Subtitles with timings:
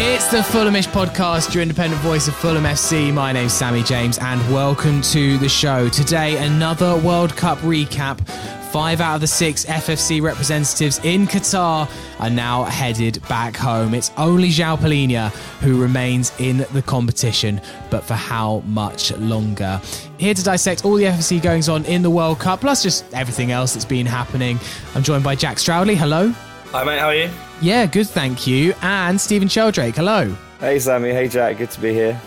[0.00, 3.12] It's the Fulhamish podcast, your independent voice of Fulham FC.
[3.12, 5.88] My name's Sammy James, and welcome to the show.
[5.88, 8.24] Today, another World Cup recap.
[8.70, 13.92] Five out of the six FFC representatives in Qatar are now headed back home.
[13.92, 15.30] It's only João Palhinha
[15.62, 19.80] who remains in the competition, but for how much longer?
[20.18, 23.50] Here to dissect all the FFC goings on in the World Cup, plus just everything
[23.50, 24.60] else that's been happening.
[24.94, 25.96] I'm joined by Jack Stroudley.
[25.96, 26.32] Hello.
[26.72, 26.98] Hi, mate.
[26.98, 27.30] How are you?
[27.62, 28.74] Yeah, good, thank you.
[28.82, 29.96] And Stephen Sheldrake.
[29.96, 30.34] Hello.
[30.60, 31.10] Hey, Sammy.
[31.12, 31.56] Hey, Jack.
[31.56, 32.20] Good to be here.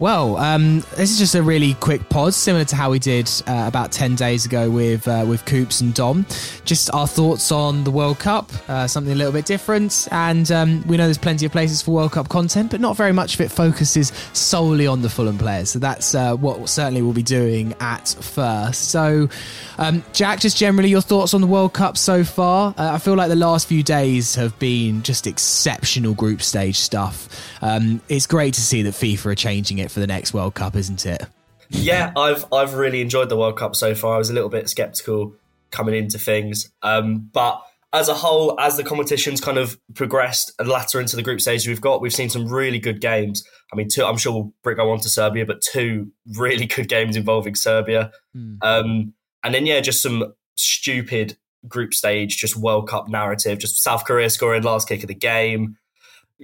[0.00, 3.66] Well, um, this is just a really quick pod, similar to how we did uh,
[3.68, 6.24] about ten days ago with uh, with Coops and Dom.
[6.64, 10.08] Just our thoughts on the World Cup, uh, something a little bit different.
[10.10, 13.12] And um, we know there's plenty of places for World Cup content, but not very
[13.12, 15.68] much of it focuses solely on the Fulham players.
[15.68, 18.88] So that's uh, what certainly we'll be doing at first.
[18.90, 19.28] So,
[19.76, 22.74] um, Jack, just generally your thoughts on the World Cup so far.
[22.78, 27.28] Uh, I feel like the last few days have been just exceptional group stage stuff.
[27.60, 30.76] Um, it's great to see that FIFA are changing it for the next World Cup,
[30.76, 31.26] isn't it?
[31.68, 34.14] Yeah, I've I've really enjoyed the World Cup so far.
[34.14, 35.34] I was a little bit skeptical
[35.70, 40.68] coming into things, um, but as a whole, as the competition's kind of progressed and
[40.68, 43.42] latter into the group stage we've got, we've seen some really good games.
[43.72, 47.16] I mean, two, I'm sure we'll go on to Serbia, but two really good games
[47.16, 48.12] involving Serbia.
[48.36, 48.58] Mm.
[48.62, 54.04] Um, and then, yeah, just some stupid group stage, just World Cup narrative, just South
[54.04, 55.76] Korea scoring last kick of the game.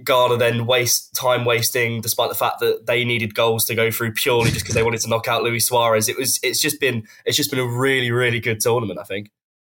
[0.05, 4.13] Ghana then waste time wasting, despite the fact that they needed goals to go through
[4.13, 6.09] purely just because they wanted to knock out Luis Suarez.
[6.09, 8.99] It was it's just been it's just been a really really good tournament.
[8.99, 9.31] I think.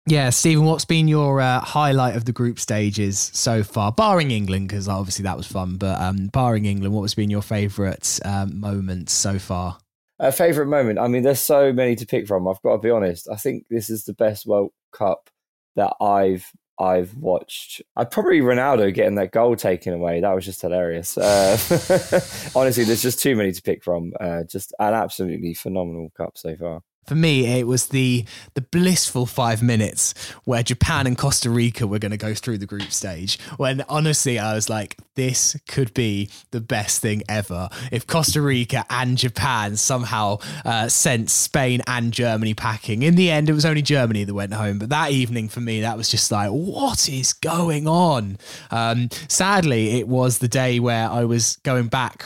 [0.07, 4.67] Yeah, Stephen, what's been your uh, highlight of the group stages so far, barring England,
[4.67, 8.59] because obviously that was fun, but um, barring England, what has been your favourite um,
[8.59, 9.77] moments so far?
[10.17, 10.97] A favourite moment?
[10.97, 12.47] I mean, there's so many to pick from.
[12.47, 13.29] I've got to be honest.
[13.31, 15.29] I think this is the best World Cup
[15.75, 16.47] that I've
[16.79, 17.81] I've watched.
[17.95, 20.21] I probably Ronaldo getting that goal taken away.
[20.21, 21.17] That was just hilarious.
[21.17, 21.57] Uh,
[22.55, 24.13] honestly, there's just too many to pick from.
[24.19, 26.81] Uh, just an absolutely phenomenal cup so far.
[27.07, 30.13] For me, it was the the blissful five minutes
[30.45, 33.39] where Japan and Costa Rica were going to go through the group stage.
[33.57, 38.85] When honestly, I was like, this could be the best thing ever if Costa Rica
[38.89, 43.03] and Japan somehow uh, sent Spain and Germany packing.
[43.03, 44.79] In the end, it was only Germany that went home.
[44.79, 48.37] But that evening for me, that was just like, what is going on?
[48.69, 52.25] Um, sadly, it was the day where I was going back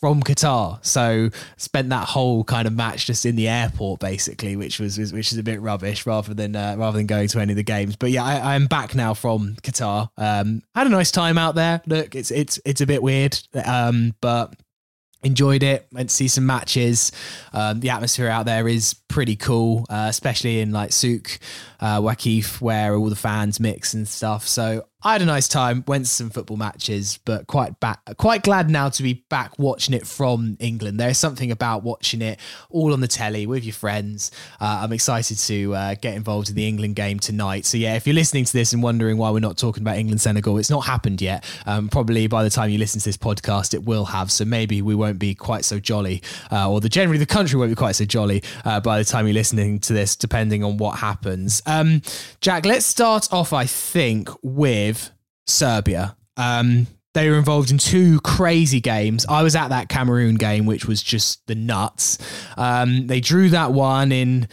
[0.00, 0.84] from Qatar.
[0.84, 5.32] So spent that whole kind of match just in the airport, basically, which was which
[5.32, 7.96] is a bit rubbish rather than uh, rather than going to any of the games.
[7.96, 10.08] But yeah, I, am back now from Qatar.
[10.16, 11.82] Um, had a nice time out there.
[11.86, 14.54] Look, it's it's it's a bit weird, um, but
[15.24, 17.10] enjoyed it went to see some matches
[17.54, 21.38] um, the atmosphere out there is pretty cool uh, especially in like souk
[21.80, 25.84] uh, Waqif, where all the fans mix and stuff so I had a nice time,
[25.86, 29.92] went to some football matches, but quite back, quite glad now to be back watching
[29.92, 30.98] it from England.
[30.98, 34.30] There's something about watching it all on the telly with your friends.
[34.58, 37.66] Uh, I'm excited to uh, get involved in the England game tonight.
[37.66, 40.22] So yeah, if you're listening to this and wondering why we're not talking about England
[40.22, 41.44] Senegal, it's not happened yet.
[41.66, 44.32] Um, probably by the time you listen to this podcast, it will have.
[44.32, 47.70] So maybe we won't be quite so jolly, uh, or the generally the country won't
[47.70, 50.98] be quite so jolly uh, by the time you're listening to this, depending on what
[51.00, 51.60] happens.
[51.66, 52.00] Um,
[52.40, 53.52] Jack, let's start off.
[53.52, 54.93] I think with
[55.46, 56.16] Serbia.
[56.36, 59.24] Um, they were involved in two crazy games.
[59.28, 62.18] I was at that Cameroon game, which was just the nuts.
[62.56, 64.48] Um, they drew that one in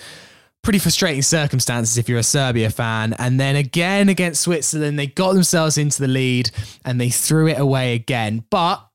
[0.61, 3.13] pretty frustrating circumstances if you're a Serbia fan.
[3.17, 6.51] And then again against Switzerland, they got themselves into the lead
[6.85, 8.45] and they threw it away again.
[8.51, 8.85] But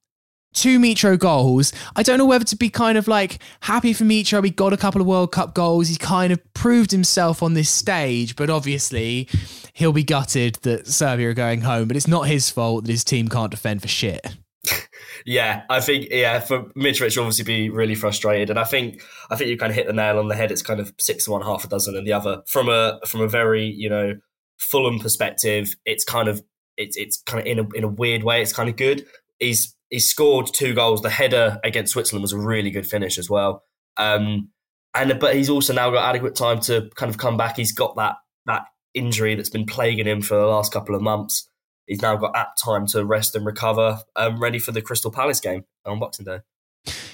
[0.56, 1.72] two Mitro goals.
[1.94, 4.42] I don't know whether to be kind of like happy for Mitro.
[4.42, 5.88] He got a couple of World Cup goals.
[5.88, 9.28] He kind of proved himself on this stage, but obviously
[9.74, 11.86] he'll be gutted that Serbia are going home.
[11.86, 14.26] But it's not his fault that his team can't defend for shit.
[15.26, 19.50] yeah, I think yeah for Mitrovic obviously be really frustrated, and I think I think
[19.50, 20.50] you kind of hit the nail on the head.
[20.50, 23.28] It's kind of six one, half a dozen, and the other from a from a
[23.28, 24.14] very you know
[24.58, 25.76] Fulham perspective.
[25.84, 26.42] It's kind of
[26.76, 28.42] it's it's kind of in a in a weird way.
[28.42, 29.06] It's kind of good
[29.38, 31.02] he's he scored two goals.
[31.02, 33.62] The header against Switzerland was a really good finish as well.
[33.96, 34.50] Um,
[34.94, 37.56] and but he's also now got adequate time to kind of come back.
[37.56, 38.16] He's got that
[38.46, 41.48] that injury that's been plaguing him for the last couple of months.
[41.86, 45.38] He's now got apt time to rest and recover, um, ready for the Crystal Palace
[45.38, 46.40] game on Boxing Day.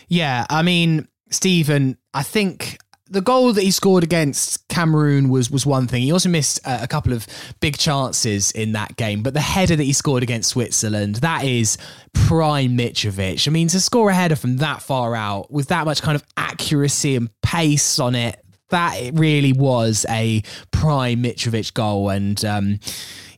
[0.08, 2.71] Yeah, I mean, Stephen, I think
[3.12, 6.03] the goal that he scored against Cameroon was was one thing.
[6.03, 7.26] He also missed a, a, couple of
[7.61, 11.76] big chances in that game, but the header that he scored against Switzerland, that is
[12.14, 13.47] prime Mitrovic.
[13.47, 16.25] I mean, to score a header from that far out with that much kind of
[16.38, 22.09] accuracy and pace on it, that it really was a prime Mitrovic goal.
[22.09, 22.81] And um,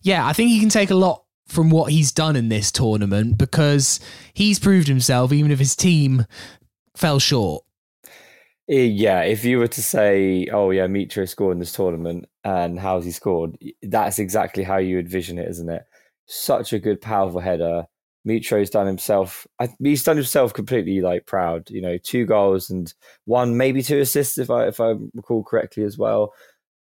[0.02, 3.36] yeah, I think he can take a lot from what he's done in this tournament
[3.36, 3.98] because
[4.34, 6.26] he's proved himself, even if his team
[6.96, 7.64] fell short.
[8.68, 12.78] Eh, yeah, if you were to say, "Oh yeah, Mitro scored in this tournament, and
[12.80, 15.84] how's he scored?" That's exactly how you envision it, isn't it?
[16.26, 17.86] Such a good, powerful header.
[18.26, 19.46] Mitro's done himself.
[19.82, 21.68] He's done himself completely like proud.
[21.70, 22.92] You know, two goals and
[23.26, 26.32] one, maybe two assists, if I if I recall correctly as well.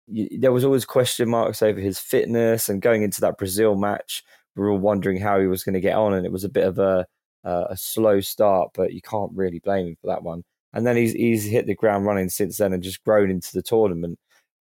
[0.08, 4.24] There was always question marks over his fitness, and going into that Brazil match,
[4.56, 6.50] we were all wondering how he was going to get on, and it was a
[6.50, 7.08] bit of a
[7.46, 10.44] uh, a slow start, but you can't really blame him for that one
[10.74, 13.62] and then he's he's hit the ground running since then and just grown into the
[13.62, 14.20] tournament.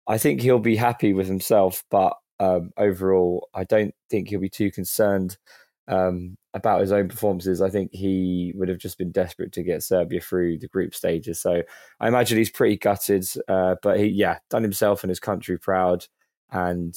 [0.07, 4.49] I think he'll be happy with himself, but um, overall, I don't think he'll be
[4.49, 5.37] too concerned
[5.87, 7.61] um, about his own performances.
[7.61, 11.41] I think he would have just been desperate to get Serbia through the group stages.
[11.41, 11.63] So
[12.01, 16.07] I imagine he's pretty gutted, uh, but he, yeah, done himself and his country proud,
[16.51, 16.95] and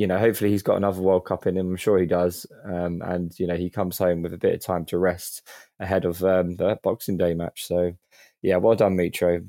[0.00, 1.68] you know, hopefully he's got another World Cup in him.
[1.68, 2.46] I'm sure he does.
[2.64, 5.46] Um, and, you know, he comes home with a bit of time to rest
[5.78, 7.66] ahead of um, the Boxing Day match.
[7.66, 7.92] So,
[8.42, 9.48] yeah, well done, Mitro.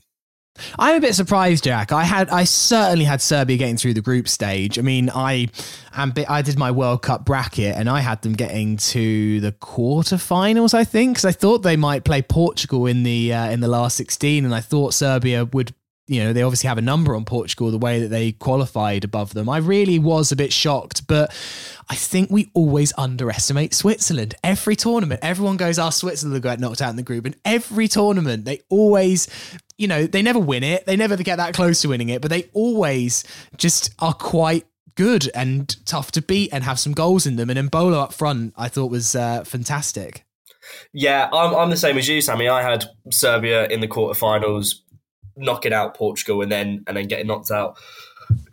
[0.77, 1.91] I'm a bit surprised, Jack.
[1.91, 4.77] I had, I certainly had Serbia getting through the group stage.
[4.77, 5.47] I mean, I,
[5.93, 10.73] I did my World Cup bracket, and I had them getting to the quarterfinals.
[10.73, 13.95] I think because I thought they might play Portugal in the uh, in the last
[13.95, 15.73] 16, and I thought Serbia would
[16.07, 19.33] you know, they obviously have a number on Portugal, the way that they qualified above
[19.33, 19.47] them.
[19.47, 21.29] I really was a bit shocked, but
[21.89, 24.35] I think we always underestimate Switzerland.
[24.43, 27.87] Every tournament, everyone goes, "Our oh, Switzerland got knocked out in the group," and every
[27.87, 29.27] tournament they always,
[29.77, 32.31] you know, they never win it, they never get that close to winning it, but
[32.31, 33.23] they always
[33.55, 34.65] just are quite
[34.95, 37.49] good and tough to beat and have some goals in them.
[37.49, 40.25] And Embolo up front, I thought was uh, fantastic.
[40.93, 42.47] Yeah, I'm, I'm the same as you, Sammy.
[42.47, 44.75] I had Serbia in the quarterfinals
[45.35, 47.77] knocking out Portugal and then and then getting knocked out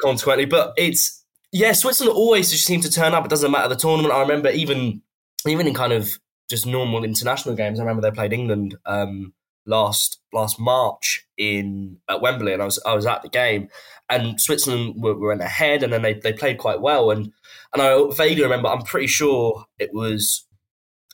[0.00, 0.46] consequently.
[0.46, 3.25] But it's yeah, Switzerland always just seem to turn up.
[3.25, 4.14] It doesn't matter the tournament.
[4.14, 5.02] I remember even
[5.46, 7.78] even in kind of just normal international games.
[7.78, 9.34] I remember they played England um,
[9.66, 13.69] last last March in at Wembley, and I was I was at the game,
[14.08, 17.32] and Switzerland were, were in ahead, and then they they played quite well, and
[17.72, 18.69] and I vaguely remember.
[18.69, 20.46] I'm pretty sure it was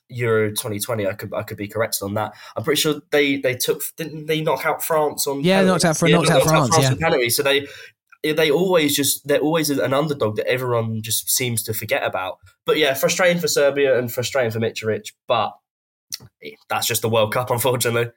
[0.09, 1.07] Euro 2020.
[1.07, 2.33] I could I could be corrected on that.
[2.57, 5.85] I'm pretty sure they they took didn't they knock out France on yeah penalties?
[5.85, 7.31] knocked out for yeah, knocked, knocked out France, France yeah penalty.
[7.31, 7.67] So they
[8.33, 12.39] they always just they're always an underdog that everyone just seems to forget about.
[12.65, 15.53] But yeah, frustrating for Serbia and frustrating for Mitrovic, but
[16.69, 18.11] that's just the World Cup, unfortunately.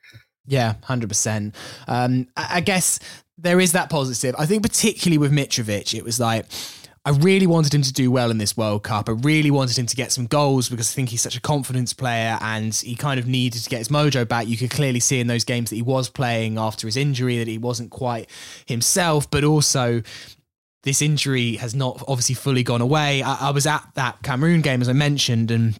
[0.45, 1.55] Yeah, hundred um, percent.
[1.87, 2.99] I guess
[3.37, 4.35] there is that positive.
[4.39, 6.45] I think particularly with Mitrovic, it was like
[7.07, 9.07] I really wanted him to do well in this World Cup.
[9.07, 11.93] I really wanted him to get some goals because I think he's such a confidence
[11.93, 14.45] player and he kind of needed to get his mojo back.
[14.45, 17.47] You could clearly see in those games that he was playing after his injury that
[17.47, 18.29] he wasn't quite
[18.65, 20.01] himself, but also
[20.83, 23.23] this injury has not obviously fully gone away.
[23.23, 25.79] I, I was at that Cameroon game, as I mentioned, and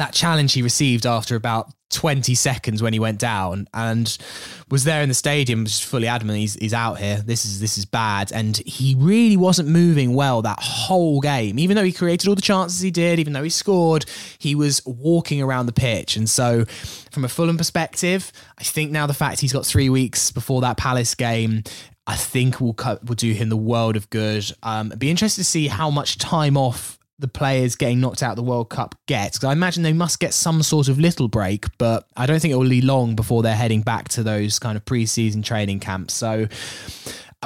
[0.00, 4.16] that challenge he received after about 20 seconds when he went down and
[4.70, 7.76] was there in the stadium just fully adamant he's, he's out here this is this
[7.76, 8.32] is bad.
[8.32, 11.58] And he really wasn't moving well that whole game.
[11.58, 14.04] Even though he created all the chances he did even though he scored
[14.38, 16.16] he was walking around the pitch.
[16.16, 16.64] And so
[17.10, 20.76] from a Fulham perspective I think now the fact he's got three weeks before that
[20.76, 21.64] Palace game
[22.06, 24.50] I think will will do him the world of good.
[24.62, 28.36] Um, be interested to see how much time off the players getting knocked out of
[28.36, 29.34] the World Cup get.
[29.34, 32.52] Because I imagine they must get some sort of little break, but I don't think
[32.52, 36.14] it will be long before they're heading back to those kind of pre-season training camps.
[36.14, 36.48] So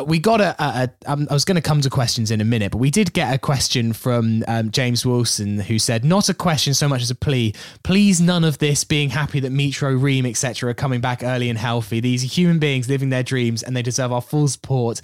[0.03, 0.61] we got a.
[0.63, 2.91] a, a um, I was going to come to questions in a minute, but we
[2.91, 7.01] did get a question from um, James Wilson who said, "Not a question so much
[7.01, 7.55] as a plea.
[7.85, 8.83] Please, none of this.
[8.83, 10.71] Being happy that Mitro, Ream, etc.
[10.71, 12.01] are coming back early and healthy.
[12.01, 15.01] These are human beings living their dreams, and they deserve our full support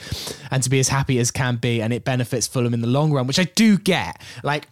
[0.51, 1.81] and to be as happy as can be.
[1.81, 4.21] And it benefits Fulham in the long run, which I do get.
[4.43, 4.67] Like."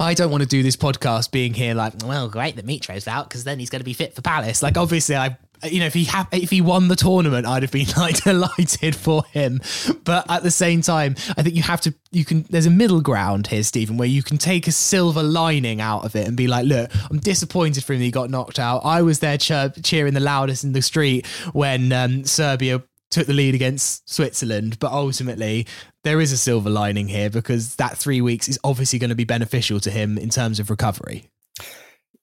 [0.00, 3.28] I don't want to do this podcast being here like, well, great that Mitro's out
[3.28, 4.62] because then he's going to be fit for Palace.
[4.62, 7.72] Like, obviously, I you know, if he ha- if he won the tournament, I'd have
[7.72, 9.60] been like delighted for him.
[10.04, 11.94] But at the same time, I think you have to.
[12.10, 12.44] You can.
[12.50, 16.16] There's a middle ground here, Stephen, where you can take a silver lining out of
[16.16, 18.84] it and be like, look, I'm disappointed for him that he got knocked out.
[18.84, 23.54] I was there cheering the loudest in the street when um, Serbia took the lead
[23.54, 25.66] against Switzerland, but ultimately
[26.04, 29.24] there is a silver lining here because that three weeks is obviously going to be
[29.24, 31.28] beneficial to him in terms of recovery.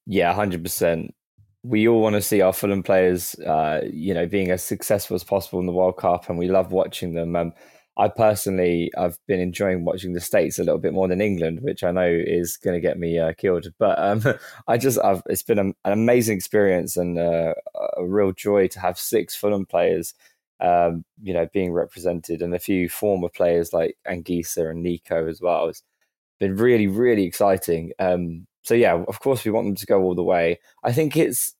[0.05, 1.14] Yeah, hundred percent
[1.67, 5.23] we all want to see our Fulham players, uh, you know, being as successful as
[5.23, 7.35] possible in the World Cup, and we love watching them.
[7.35, 7.53] Um,
[7.97, 11.83] I personally, I've been enjoying watching the States a little bit more than England, which
[11.83, 13.67] I know is going to get me uh, killed.
[13.79, 14.21] But um,
[14.67, 17.53] I just, I've, it's been an amazing experience and uh,
[17.97, 20.13] a real joy to have six Fulham players,
[20.59, 25.41] um, you know, being represented, and a few former players like Anguissa and Nico as
[25.41, 25.69] well.
[25.69, 25.81] It's
[26.39, 27.93] been really, really exciting.
[27.97, 30.59] Um, so yeah, of course we want them to go all the way.
[30.83, 31.54] I think it's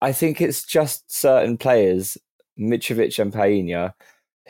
[0.00, 2.16] I think it's just certain players,
[2.58, 3.92] Mitrovic and Palhinha,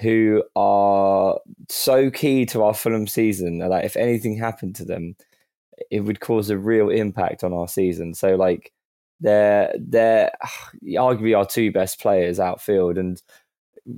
[0.00, 1.38] who are
[1.68, 5.16] so key to our Fulham season that if anything happened to them,
[5.90, 8.14] it would cause a real impact on our season.
[8.14, 8.72] So like
[9.20, 10.32] they're they're
[10.84, 13.20] arguably our two best players outfield and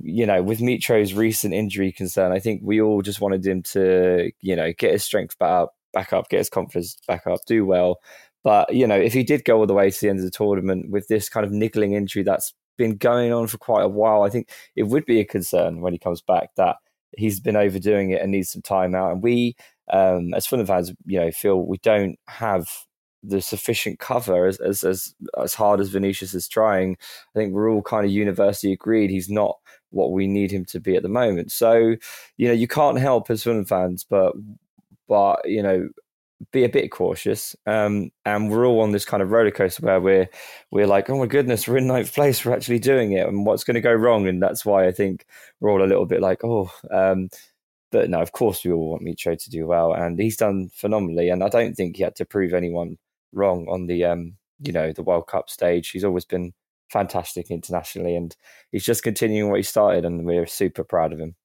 [0.01, 4.31] you know, with Mitro's recent injury concern, I think we all just wanted him to,
[4.41, 7.65] you know, get his strength back up, back up, get his confidence back up, do
[7.65, 7.99] well.
[8.43, 10.31] But you know, if he did go all the way to the end of the
[10.31, 14.23] tournament with this kind of niggling injury that's been going on for quite a while,
[14.23, 16.77] I think it would be a concern when he comes back that
[17.17, 19.11] he's been overdoing it and needs some time out.
[19.11, 19.55] And we,
[19.91, 22.67] um, as Fulham fans, you know, feel we don't have
[23.23, 26.97] the sufficient cover as as as, as hard as Vinicius is trying.
[27.35, 29.57] I think we're all kind of universally agreed he's not
[29.91, 31.51] what we need him to be at the moment.
[31.51, 31.95] So,
[32.37, 34.33] you know, you can't help as Fulham fans, but
[35.07, 35.87] but you know,
[36.51, 37.55] be a bit cautious.
[37.65, 40.29] Um, and we're all on this kind of roller coaster where we're
[40.71, 43.63] we're like, oh my goodness, we're in ninth place, we're actually doing it, and what's
[43.63, 44.27] going to go wrong?
[44.27, 45.25] And that's why I think
[45.59, 46.69] we're all a little bit like, oh.
[46.91, 47.29] Um,
[47.91, 51.29] but no, of course we all want Mitro to do well, and he's done phenomenally.
[51.29, 52.97] And I don't think he had to prove anyone
[53.31, 55.91] wrong on the um, you know the World Cup stage.
[55.91, 56.53] He's always been
[56.89, 58.35] fantastic internationally, and
[58.71, 61.35] he's just continuing what he started, and we're super proud of him.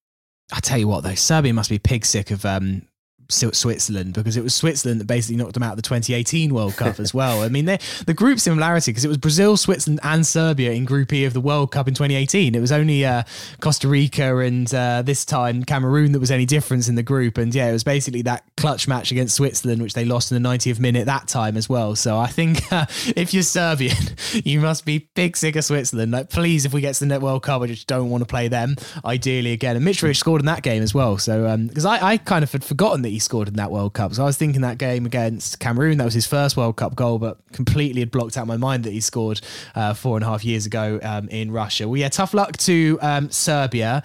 [0.53, 2.88] I tell you what, though, Serbia must be pig sick of um,
[3.31, 6.99] Switzerland because it was Switzerland that basically knocked them out of the 2018 World Cup
[6.99, 7.43] as well.
[7.43, 11.27] I mean, the group similarity because it was Brazil, Switzerland, and Serbia in Group E
[11.27, 12.55] of the World Cup in 2018.
[12.55, 13.25] It was only uh,
[13.61, 17.37] Costa Rica and uh, this time Cameroon that was any difference in the group.
[17.37, 20.49] And yeah, it was basically that clutch match against Switzerland, which they lost in the
[20.49, 21.97] 90th minute that time as well.
[21.97, 23.97] So I think uh, if you're Serbian,
[24.33, 26.13] you must be big sick of Switzerland.
[26.13, 28.27] Like, please, if we get to the Net World Cup, I just don't want to
[28.27, 28.77] play them.
[29.05, 31.19] Ideally, again, and Mitrovic scored in that game as well.
[31.19, 33.95] So because um, I, I kind of had forgotten that he scored in that World
[33.95, 34.15] Cup.
[34.15, 37.19] So I was thinking that game against Cameroon, that was his first World Cup goal,
[37.19, 39.41] but completely had blocked out my mind that he scored
[39.75, 41.89] uh, four and a half years ago um, in Russia.
[41.89, 44.05] Well, yeah, tough luck to um, Serbia.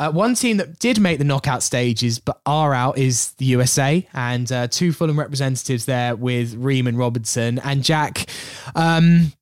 [0.00, 4.08] Uh, one team that did make the knockout stages but are out is the USA,
[4.14, 7.58] and uh, two Fulham representatives there with Ream and Robinson.
[7.58, 8.26] And Jack,
[8.74, 9.32] um,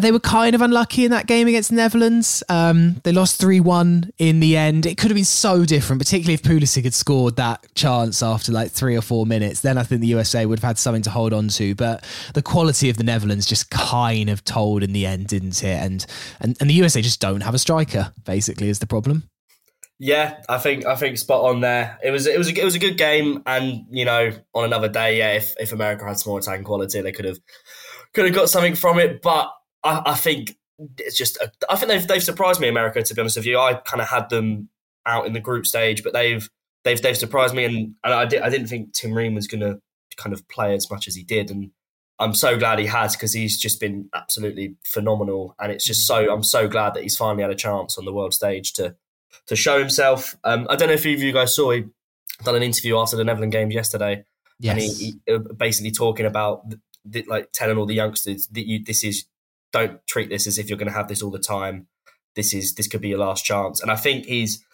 [0.00, 2.42] they were kind of unlucky in that game against the Netherlands.
[2.48, 4.86] Um, they lost 3 1 in the end.
[4.86, 8.70] It could have been so different, particularly if Pulisic had scored that chance after like
[8.70, 9.60] three or four minutes.
[9.60, 11.74] Then I think the USA would have had something to hold on to.
[11.74, 15.82] But the quality of the Netherlands just kind of told in the end, didn't it?
[15.82, 16.06] And,
[16.40, 19.28] and, and the USA just don't have a striker, basically, is the problem.
[19.98, 21.96] Yeah, I think I think spot on there.
[22.02, 24.88] It was it was a, it was a good game, and you know, on another
[24.88, 27.38] day, yeah, if, if America had some more attacking quality, they could have
[28.12, 29.22] could have got something from it.
[29.22, 29.52] But
[29.84, 30.56] I, I think
[30.98, 33.02] it's just a, I think they've they've surprised me, America.
[33.02, 34.68] To be honest with you, I kind of had them
[35.06, 36.48] out in the group stage, but they've
[36.84, 39.60] they've they've surprised me, and, and I did I didn't think Tim Ream was going
[39.60, 39.80] to
[40.16, 41.70] kind of play as much as he did, and
[42.18, 46.32] I'm so glad he has because he's just been absolutely phenomenal, and it's just so
[46.32, 48.96] I'm so glad that he's finally had a chance on the world stage to
[49.46, 50.36] to show himself.
[50.44, 51.84] Um, I don't know if any of you guys saw he
[52.44, 54.24] done an interview after the Netherlands games yesterday,
[54.60, 54.72] yes.
[54.72, 54.88] and he,
[55.26, 59.04] he, uh, basically talking about the, the, like telling all the youngsters that you this
[59.04, 59.24] is
[59.72, 61.86] don't treat this as if you're going to have this all the time.
[62.36, 63.80] This is this could be your last chance.
[63.80, 64.64] And I think he's.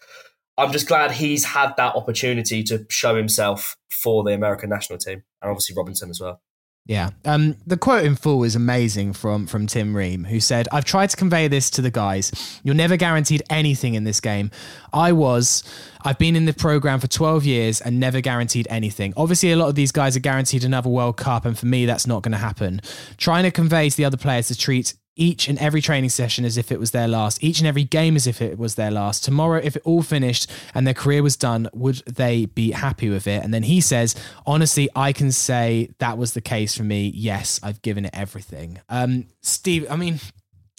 [0.57, 5.23] I'm just glad he's had that opportunity to show himself for the American national team,
[5.41, 6.41] and obviously Robinson as well.
[6.89, 7.11] Yeah.
[7.23, 11.11] Um, the quote in full is amazing from from Tim Ream, who said, I've tried
[11.11, 12.59] to convey this to the guys.
[12.63, 14.49] You're never guaranteed anything in this game.
[14.91, 15.63] I was.
[16.01, 19.13] I've been in the program for 12 years and never guaranteed anything.
[19.15, 22.07] Obviously, a lot of these guys are guaranteed another World Cup, and for me, that's
[22.07, 22.81] not going to happen.
[23.17, 26.57] Trying to convey to the other players to treat each and every training session as
[26.57, 29.23] if it was their last, each and every game as if it was their last.
[29.23, 33.27] Tomorrow, if it all finished and their career was done, would they be happy with
[33.27, 33.43] it?
[33.43, 37.11] And then he says, honestly, I can say that was the case for me.
[37.13, 38.79] Yes, I've given it everything.
[38.87, 40.19] Um, Steve, I mean,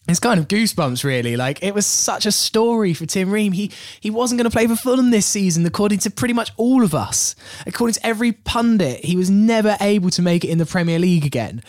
[0.08, 3.70] it's kind of goosebumps really like it was such a story for tim ream he
[4.00, 6.94] he wasn't going to play for fulham this season according to pretty much all of
[6.94, 10.98] us according to every pundit he was never able to make it in the premier
[10.98, 11.62] league again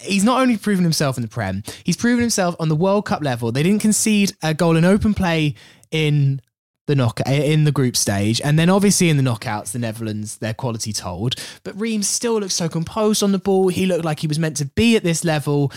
[0.00, 3.22] he's not only proven himself in the prem he's proven himself on the world cup
[3.22, 5.54] level they didn't concede a goal in open play
[5.90, 6.40] in
[6.86, 10.38] the knock eh, in the group stage, and then obviously in the knockouts, the Netherlands
[10.38, 11.36] their quality told.
[11.64, 13.68] But Reams still looks so composed on the ball.
[13.68, 15.72] He looked like he was meant to be at this level.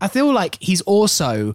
[0.00, 1.54] I feel like he's also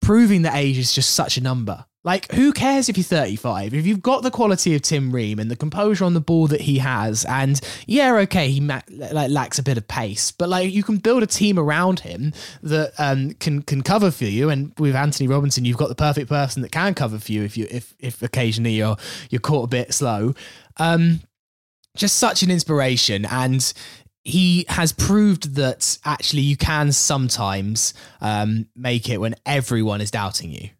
[0.00, 1.84] proving that age is just such a number.
[2.06, 3.74] Like, who cares if you're 35?
[3.74, 6.60] If you've got the quality of Tim Ream and the composure on the ball that
[6.60, 10.72] he has, and yeah, okay, he ma- like lacks a bit of pace, but like
[10.72, 12.32] you can build a team around him
[12.62, 14.50] that um, can can cover for you.
[14.50, 17.56] And with Antonee Robinson, you've got the perfect person that can cover for you if
[17.56, 18.96] you if if occasionally you're
[19.28, 20.32] you're caught a bit slow.
[20.76, 21.22] Um,
[21.96, 23.72] just such an inspiration, and
[24.22, 30.52] he has proved that actually you can sometimes um, make it when everyone is doubting
[30.52, 30.70] you.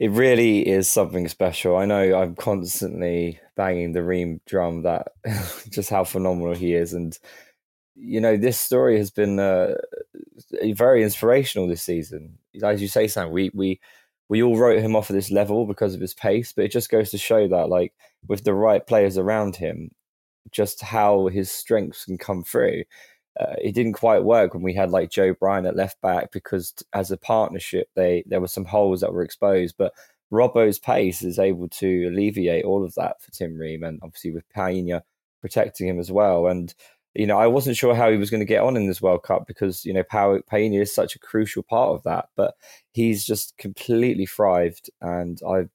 [0.00, 1.76] It really is something special.
[1.76, 5.08] I know I'm constantly banging the Ream drum that
[5.70, 7.18] just how phenomenal he is, and
[7.96, 9.74] you know this story has been uh,
[10.74, 12.38] very inspirational this season.
[12.62, 13.80] As you say, Sam, we we
[14.30, 16.90] we all wrote him off at this level because of his pace, but it just
[16.90, 17.92] goes to show that like
[18.28, 19.90] with the right players around him,
[20.52, 22.84] just how his strengths can come through.
[23.38, 26.74] Uh, it didn't quite work when we had like Joe Bryan at left back because
[26.92, 29.92] as a partnership they there were some holes that were exposed but
[30.32, 34.48] Robbo's pace is able to alleviate all of that for Tim Ream and obviously with
[34.54, 35.02] Palhinha
[35.40, 36.46] protecting him as well.
[36.46, 36.74] And
[37.14, 39.22] you know I wasn't sure how he was going to get on in this World
[39.24, 42.54] Cup because you know Palhinha is such a crucial part of that but
[42.92, 45.70] he's just completely thrived and I've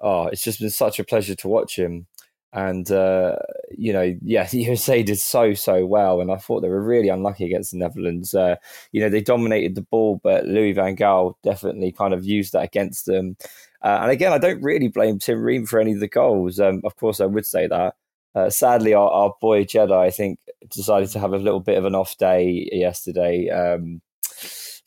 [0.00, 2.06] oh it's just been such a pleasure to watch him
[2.52, 3.36] and uh,
[3.76, 7.44] you know, yeah, USA did so so well, and I thought they were really unlucky
[7.44, 8.34] against the Netherlands.
[8.34, 8.56] Uh,
[8.92, 12.64] you know, they dominated the ball, but Louis van Gaal definitely kind of used that
[12.64, 13.36] against them.
[13.82, 16.60] Uh, and again, I don't really blame Tim Ream for any of the goals.
[16.60, 17.94] Um, of course, I would say that.
[18.34, 20.38] Uh, sadly, our, our, boy Jedi, I think,
[20.68, 23.48] decided to have a little bit of an off day yesterday.
[23.48, 24.02] Um,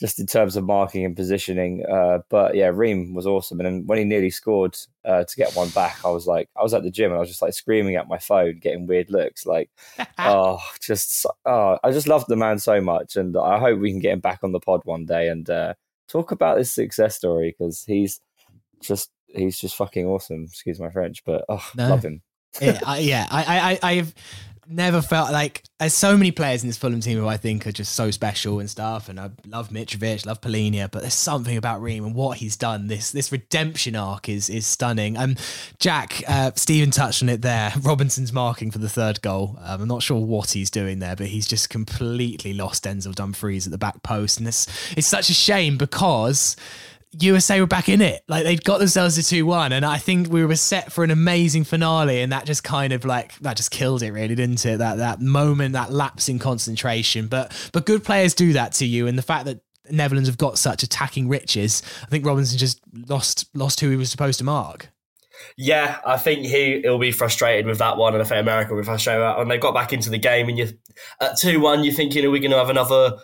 [0.03, 1.85] just in terms of marking and positioning.
[1.85, 3.61] Uh, but yeah, Ream was awesome.
[3.61, 6.61] And then when he nearly scored uh, to get one back, I was like, I
[6.61, 9.09] was at the gym and I was just like screaming at my phone, getting weird
[9.09, 9.45] looks.
[9.45, 9.69] Like,
[10.17, 13.15] oh, just, oh, I just loved the man so much.
[13.15, 15.73] And I hope we can get him back on the pod one day and uh,
[16.09, 18.19] talk about his success story because he's
[18.81, 20.43] just, he's just fucking awesome.
[20.43, 21.87] Excuse my French, but oh, no.
[21.87, 22.21] love him.
[22.61, 24.13] yeah, I, yeah, I, I, I've
[24.67, 27.71] never felt like there's so many players in this Fulham team who I think are
[27.71, 29.09] just so special and stuff.
[29.09, 32.87] And I love Mitrovic, love Palhinha, but there's something about Ream and what he's done.
[32.87, 35.17] This this redemption arc is is stunning.
[35.17, 35.35] Um,
[35.79, 37.73] Jack, uh, Stephen touched on it there.
[37.81, 39.57] Robinson's marking for the third goal.
[39.61, 43.67] Um, I'm not sure what he's doing there, but he's just completely lost Denzel Dumfries
[43.67, 46.55] at the back post, and it's it's such a shame because
[47.19, 48.23] USA were back in it.
[48.27, 49.71] Like they'd got themselves to 2 1.
[49.71, 52.21] And I think we were set for an amazing finale.
[52.21, 54.79] And that just kind of like, that just killed it, really, didn't it?
[54.79, 57.27] That that moment, that lapse in concentration.
[57.27, 59.07] But but good players do that to you.
[59.07, 63.49] And the fact that Netherlands have got such attacking riches, I think Robinson just lost
[63.53, 64.89] lost who he was supposed to mark.
[65.57, 68.81] Yeah, I think he he'll be frustrated with that one, and I think America will
[68.81, 69.47] be frustrated one.
[69.47, 70.69] They got back into the game, and you
[71.19, 73.17] at two one, you're thinking, are we going to have another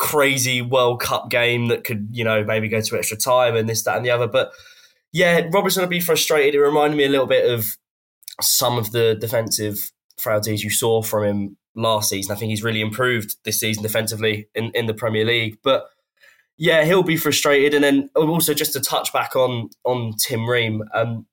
[0.00, 3.84] crazy World Cup game that could, you know, maybe go to extra time and this,
[3.84, 4.26] that, and the other.
[4.26, 4.50] But
[5.12, 6.54] yeah, Robertson would be frustrated.
[6.54, 7.66] It reminded me a little bit of
[8.40, 12.32] some of the defensive frailties you saw from him last season.
[12.32, 15.58] I think he's really improved this season defensively in, in the Premier League.
[15.62, 15.84] But
[16.56, 17.74] yeah, he'll be frustrated.
[17.74, 21.26] And then also just to touch back on on Tim Ream, um,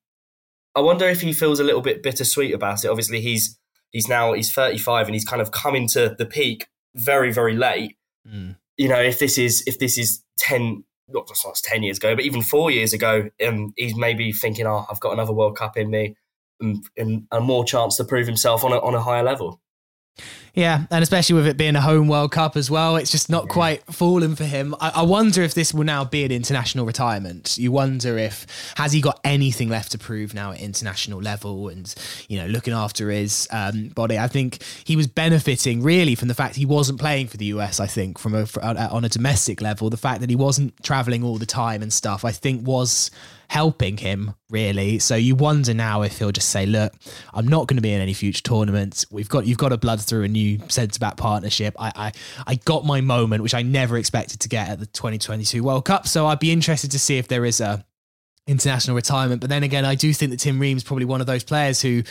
[0.74, 2.88] I wonder if he feels a little bit bittersweet about it.
[2.88, 3.58] Obviously, he's
[3.92, 7.97] he's now he's 35 and he's kind of come into the peak very very late.
[8.28, 8.56] Mm.
[8.76, 12.14] You know, if this is if this is ten not just not ten years ago,
[12.14, 15.76] but even four years ago, um, he's maybe thinking, "Oh, I've got another World Cup
[15.76, 16.16] in me,
[16.60, 19.60] and, and a more chance to prove himself on a, on a higher level."
[20.54, 23.48] Yeah, and especially with it being a home World Cup as well, it's just not
[23.48, 24.74] quite fallen for him.
[24.80, 27.56] I, I, wonder if this will now be an international retirement.
[27.58, 28.44] You wonder if
[28.76, 31.94] has he got anything left to prove now at international level, and
[32.28, 34.18] you know, looking after his um, body.
[34.18, 37.78] I think he was benefiting really from the fact he wasn't playing for the US.
[37.78, 41.22] I think from a for, on a domestic level, the fact that he wasn't traveling
[41.22, 43.12] all the time and stuff, I think was
[43.48, 44.98] helping him really.
[44.98, 46.92] So you wonder now if he'll just say, "Look,
[47.32, 49.06] I'm not going to be in any future tournaments.
[49.10, 51.74] We've got you've got to blood through a new centre back partnership.
[51.78, 52.12] I, I
[52.46, 56.06] I got my moment, which I never expected to get at the 2022 World Cup.
[56.06, 57.84] So I'd be interested to see if there is a
[58.46, 59.40] international retirement.
[59.40, 62.02] But then again, I do think that Tim Ream's probably one of those players who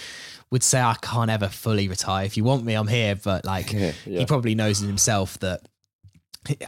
[0.51, 2.25] would say, "I can't ever fully retire.
[2.25, 4.19] If you want me, I'm here." But like, yeah, yeah.
[4.19, 5.61] he probably knows in himself that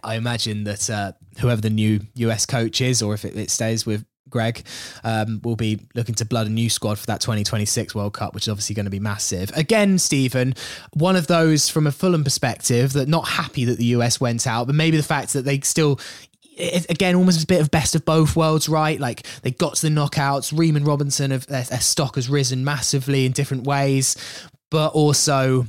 [0.04, 3.86] I imagine that uh, whoever the new US coach is, or if it, it stays
[3.86, 4.64] with Greg,
[5.04, 8.46] um, will be looking to blood a new squad for that 2026 World Cup, which
[8.46, 9.52] is obviously going to be massive.
[9.56, 10.56] Again, Stephen,
[10.94, 14.68] one of those from a Fulham perspective that not happy that the US went out,
[14.68, 16.00] but maybe the fact that they still.
[16.62, 19.00] It, again, almost a bit of best of both worlds, right?
[19.00, 20.58] Like they got to the knockouts.
[20.58, 24.18] Ream Robinson, of their, their stock has risen massively in different ways,
[24.70, 25.68] but also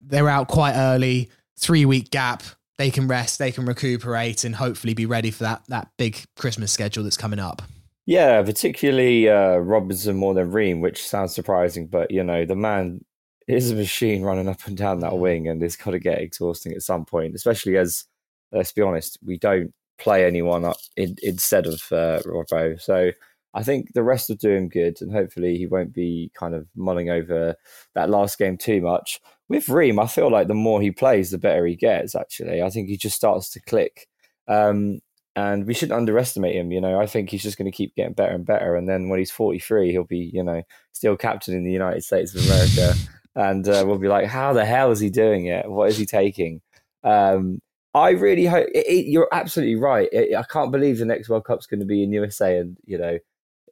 [0.00, 1.30] they're out quite early.
[1.56, 2.42] Three week gap
[2.78, 6.72] they can rest, they can recuperate, and hopefully be ready for that that big Christmas
[6.72, 7.60] schedule that's coming up.
[8.08, 13.04] Yeah, particularly uh, Robinson more than Ream, which sounds surprising, but you know the man
[13.46, 16.72] is a machine running up and down that wing, and it's got to get exhausting
[16.72, 17.34] at some point.
[17.34, 18.06] Especially as,
[18.50, 23.10] let's be honest, we don't play anyone up in, instead of uh, Robbo, so
[23.52, 26.66] I think the rest will do him good, and hopefully he won't be kind of
[26.74, 27.56] mulling over
[27.94, 29.20] that last game too much.
[29.50, 32.14] With Ream, I feel like the more he plays, the better he gets.
[32.14, 34.08] Actually, I think he just starts to click,
[34.48, 35.00] um,
[35.38, 36.72] and we shouldn't underestimate him.
[36.72, 39.08] You know, I think he's just going to keep getting better and better, and then
[39.08, 42.44] when he's forty three, he'll be you know still captain in the United States of
[42.44, 42.94] America,
[43.36, 45.70] and uh, we'll be like, how the hell is he doing it?
[45.70, 46.60] What is he taking?
[47.04, 47.60] Um,
[47.94, 50.08] I really hope it, it, you're absolutely right.
[50.12, 52.98] It, I can't believe the next World Cup's going to be in USA, and you
[52.98, 53.18] know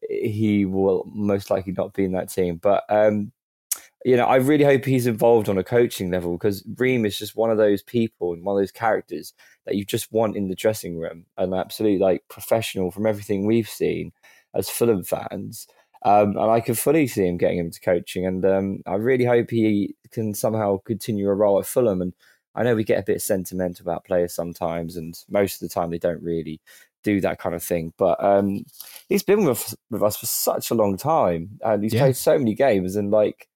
[0.09, 2.57] he will most likely not be in that team.
[2.57, 3.33] But um,
[4.07, 7.35] you know, I really hope he's involved on a coaching level because Ream is just
[7.35, 10.55] one of those people and one of those characters that you just want in the
[10.55, 14.13] dressing room, an absolute like professional from everything we've seen
[14.55, 15.67] as Fulham fans.
[16.05, 19.51] Um, and I can fully see him getting into coaching, and um, I really hope
[19.51, 22.01] he can somehow continue a role at Fulham.
[22.01, 22.15] And
[22.55, 25.91] I know we get a bit sentimental about players sometimes, and most of the time
[25.91, 26.61] they don't really
[27.03, 27.93] do that kind of thing.
[27.99, 28.67] But um,
[29.09, 32.03] he's been with with us for such a long time, and he's yeah.
[32.03, 33.49] played so many games, and like,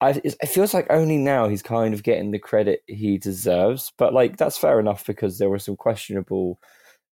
[0.00, 3.92] I, it feels like only now he's kind of getting the credit he deserves.
[3.98, 6.58] But like, that's fair enough because there were some questionable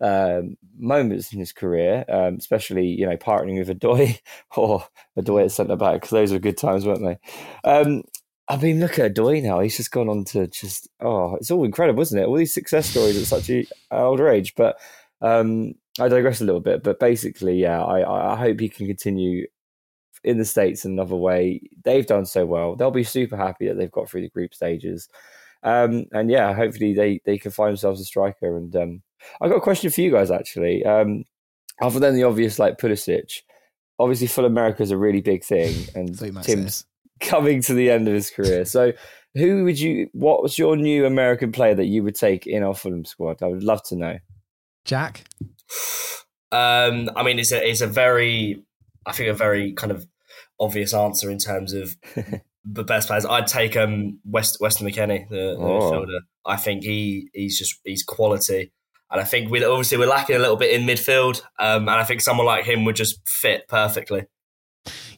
[0.00, 4.18] um, moments in his career, um, especially you know partnering with Adoy
[4.56, 4.84] or
[5.18, 7.18] Odoi at centre back those were good times, weren't they?
[7.68, 8.02] Um,
[8.48, 9.60] I mean, look at Adoy now.
[9.60, 12.26] He's just gone on to just oh, it's all incredible, isn't it?
[12.26, 14.78] All these success stories at such an older age, but
[15.20, 19.46] um, I digress a little bit, but basically, yeah, I, I hope he can continue
[20.28, 21.60] in the states in another way.
[21.84, 25.08] They've done so well; they'll be super happy that they've got through the group stages.
[25.62, 28.56] Um, and yeah, hopefully they they can find themselves a striker.
[28.56, 29.02] And um,
[29.40, 30.84] I got a question for you guys actually.
[30.84, 31.24] Um,
[31.80, 33.42] other than the obvious, like Pulisic,
[33.98, 36.84] obviously full America is a really big thing, and Tim's
[37.20, 38.64] coming to the end of his career.
[38.64, 38.92] So,
[39.34, 40.08] who would you?
[40.12, 43.42] What was your new American player that you would take in our Fulham squad?
[43.42, 44.18] I would love to know.
[44.84, 45.24] Jack?
[46.50, 48.62] Um, I mean, it's a it's a very,
[49.04, 50.06] I think a very kind of
[50.60, 51.96] obvious answer in terms of
[52.64, 53.24] the best players.
[53.24, 55.80] I'd take um West Weston McKennie, the, the oh.
[55.80, 56.20] midfielder.
[56.46, 58.72] I think he he's just he's quality,
[59.10, 62.04] and I think we obviously we're lacking a little bit in midfield, um, and I
[62.04, 64.26] think someone like him would just fit perfectly.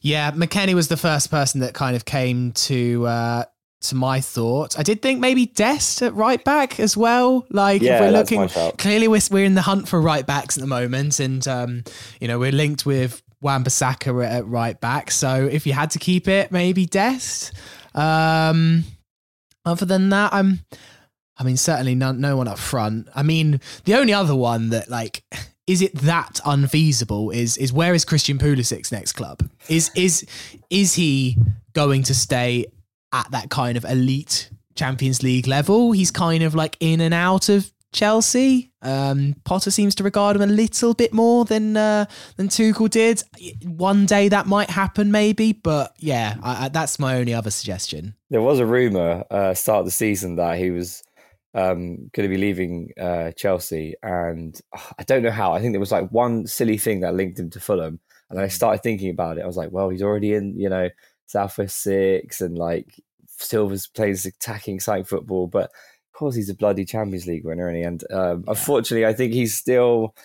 [0.01, 3.43] Yeah, McKennie was the first person that kind of came to uh,
[3.81, 4.77] to my thought.
[4.77, 7.45] I did think maybe Dest at right back as well.
[7.49, 10.61] Like yeah, if we're looking clearly we're, we're in the hunt for right backs at
[10.61, 11.83] the moment and um,
[12.19, 15.11] you know, we're linked with Wan-Bissaka at right back.
[15.11, 17.53] So if you had to keep it, maybe Dest.
[17.93, 18.83] Um,
[19.65, 20.59] other than that, I'm
[21.37, 23.09] I mean certainly no, no one up front.
[23.15, 25.23] I mean, the only other one that like
[25.67, 29.49] is it that unfeasible is is where is Christian Pulisic's next club?
[29.69, 30.25] Is is
[30.69, 31.37] is he
[31.73, 32.65] going to stay
[33.11, 35.91] at that kind of elite Champions League level.
[35.91, 38.71] He's kind of like in and out of Chelsea.
[38.81, 42.05] Um, Potter seems to regard him a little bit more than uh,
[42.37, 43.23] than Tuchel did.
[43.63, 48.15] One day that might happen, maybe, but yeah, I, I, that's my only other suggestion.
[48.29, 51.03] There was a rumor uh, start of the season that he was
[51.53, 55.53] um, going to be leaving uh, Chelsea, and uh, I don't know how.
[55.53, 57.99] I think there was like one silly thing that linked him to Fulham,
[58.29, 59.43] and I started thinking about it.
[59.43, 60.89] I was like, well, he's already in, you know,
[61.27, 65.71] Southwest Six and like Silva's plays attacking side football, but
[66.21, 70.15] course he's a bloody Champions League winner, and and um, unfortunately, I think he's still.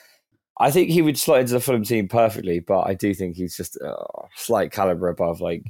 [0.59, 3.57] I think he would slot into the Fulham team perfectly, but I do think he's
[3.57, 3.95] just a
[4.37, 5.63] slight caliber above like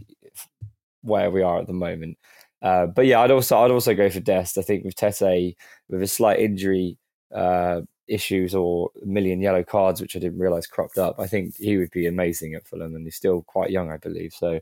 [1.03, 2.19] where we are at the moment.
[2.62, 4.59] Uh, but yeah, I'd also I'd also go for Dest.
[4.59, 5.57] I think with Tete
[5.89, 6.99] with a slight injury
[7.35, 11.57] uh, issues or a million yellow cards, which I didn't realize cropped up, I think
[11.57, 14.33] he would be amazing at Fulham, and he's still quite young, I believe.
[14.33, 14.61] So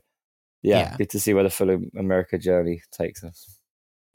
[0.61, 3.57] yeah, yeah, good to see where the Fulham America journey takes us.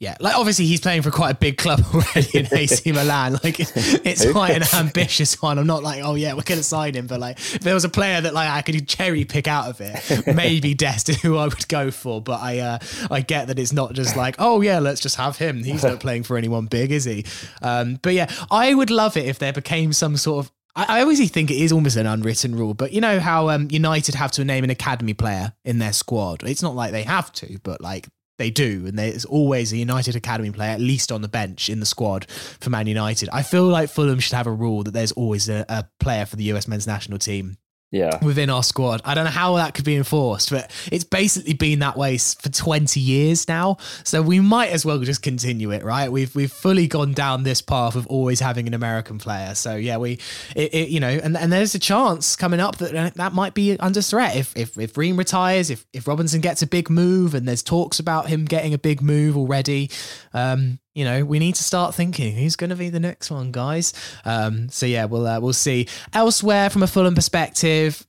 [0.01, 3.33] Yeah, like obviously he's playing for quite a big club already in AC Milan.
[3.33, 5.59] Like it's quite an ambitious one.
[5.59, 7.89] I'm not like, oh yeah, we're gonna sign him, but like if there was a
[7.89, 11.67] player that like I could cherry pick out of it, maybe Dest who I would
[11.67, 12.19] go for.
[12.19, 12.79] But I uh,
[13.11, 15.63] I get that it's not just like, oh yeah, let's just have him.
[15.63, 17.23] He's not playing for anyone big, is he?
[17.61, 21.01] Um, but yeah, I would love it if there became some sort of I, I
[21.01, 24.31] always think it is almost an unwritten rule, but you know how um, United have
[24.31, 26.41] to name an academy player in their squad.
[26.41, 28.07] It's not like they have to, but like
[28.41, 31.79] they do, and there's always a United Academy player at least on the bench in
[31.79, 32.25] the squad
[32.59, 33.29] for Man United.
[33.31, 36.37] I feel like Fulham should have a rule that there's always a, a player for
[36.37, 37.57] the US men's national team
[37.91, 38.23] Yeah.
[38.23, 39.01] within our squad.
[39.03, 42.47] I don't know how that could be enforced, but it's basically been that way for
[42.49, 43.77] 20 years now.
[44.05, 46.09] So we might as well just continue it, right?
[46.09, 49.55] We've we've fully gone down this path of always having an American player.
[49.55, 50.19] So yeah, we
[50.55, 53.53] it, it, you know, and, and there's a chance coming up that uh, that might
[53.53, 57.35] be under threat if if if Ream retires, if if Robinson gets a big move,
[57.35, 59.89] and there's talks about him getting a big move already.
[60.33, 63.51] Um, you know, we need to start thinking who's going to be the next one,
[63.51, 63.93] guys.
[64.25, 65.87] Um, so yeah, we'll uh, we'll see.
[66.13, 68.05] Elsewhere, from a Fulham perspective,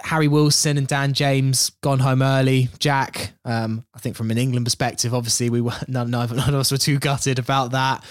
[0.00, 2.68] Harry Wilson and Dan James gone home early.
[2.78, 6.70] Jack, um, I think from an England perspective, obviously we were none, none of us
[6.72, 8.04] were too gutted about that.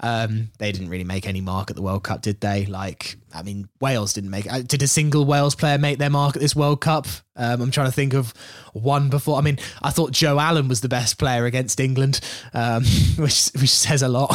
[0.00, 2.66] Um, they didn't really make any mark at the World Cup, did they?
[2.66, 4.52] Like, I mean, Wales didn't make.
[4.52, 7.06] uh, Did a single Wales player make their mark at this World Cup?
[7.36, 8.34] Um, I'm trying to think of
[8.74, 9.38] one before.
[9.38, 12.20] I mean, I thought Joe Allen was the best player against England,
[12.52, 12.84] um,
[13.16, 14.34] which which says a lot.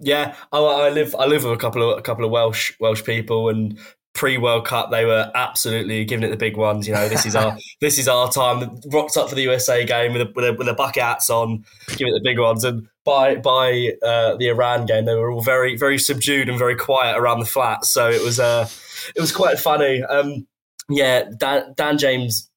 [0.00, 3.04] Yeah, I, I live I live with a couple of a couple of Welsh Welsh
[3.04, 3.78] people, and
[4.12, 6.86] pre World Cup they were absolutely giving it the big ones.
[6.86, 8.80] You know, this is our this is our time.
[8.92, 11.64] Rocked up for the USA game with a, with a, with a bucket hats on,
[11.96, 12.64] giving it the big ones.
[12.64, 16.76] And by by uh, the Iran game, they were all very very subdued and very
[16.76, 17.84] quiet around the flat.
[17.84, 18.68] So it was uh,
[19.14, 20.02] it was quite funny.
[20.02, 20.46] Um,
[20.88, 22.50] yeah, Dan, Dan James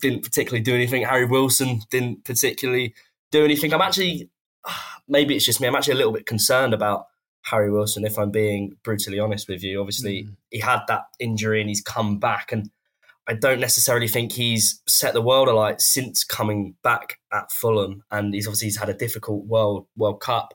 [0.00, 1.02] didn't particularly do anything.
[1.02, 2.94] Harry Wilson didn't particularly
[3.32, 3.72] do anything.
[3.72, 4.30] I'm actually
[5.08, 5.68] maybe it's just me.
[5.68, 7.06] I'm actually a little bit concerned about
[7.44, 9.80] Harry Wilson, if I'm being brutally honest with you.
[9.80, 12.70] Obviously, he had that injury and he's come back, and
[13.28, 18.02] I don't necessarily think he's set the world alight since coming back at Fulham.
[18.10, 20.54] And he's obviously he's had a difficult World World Cup.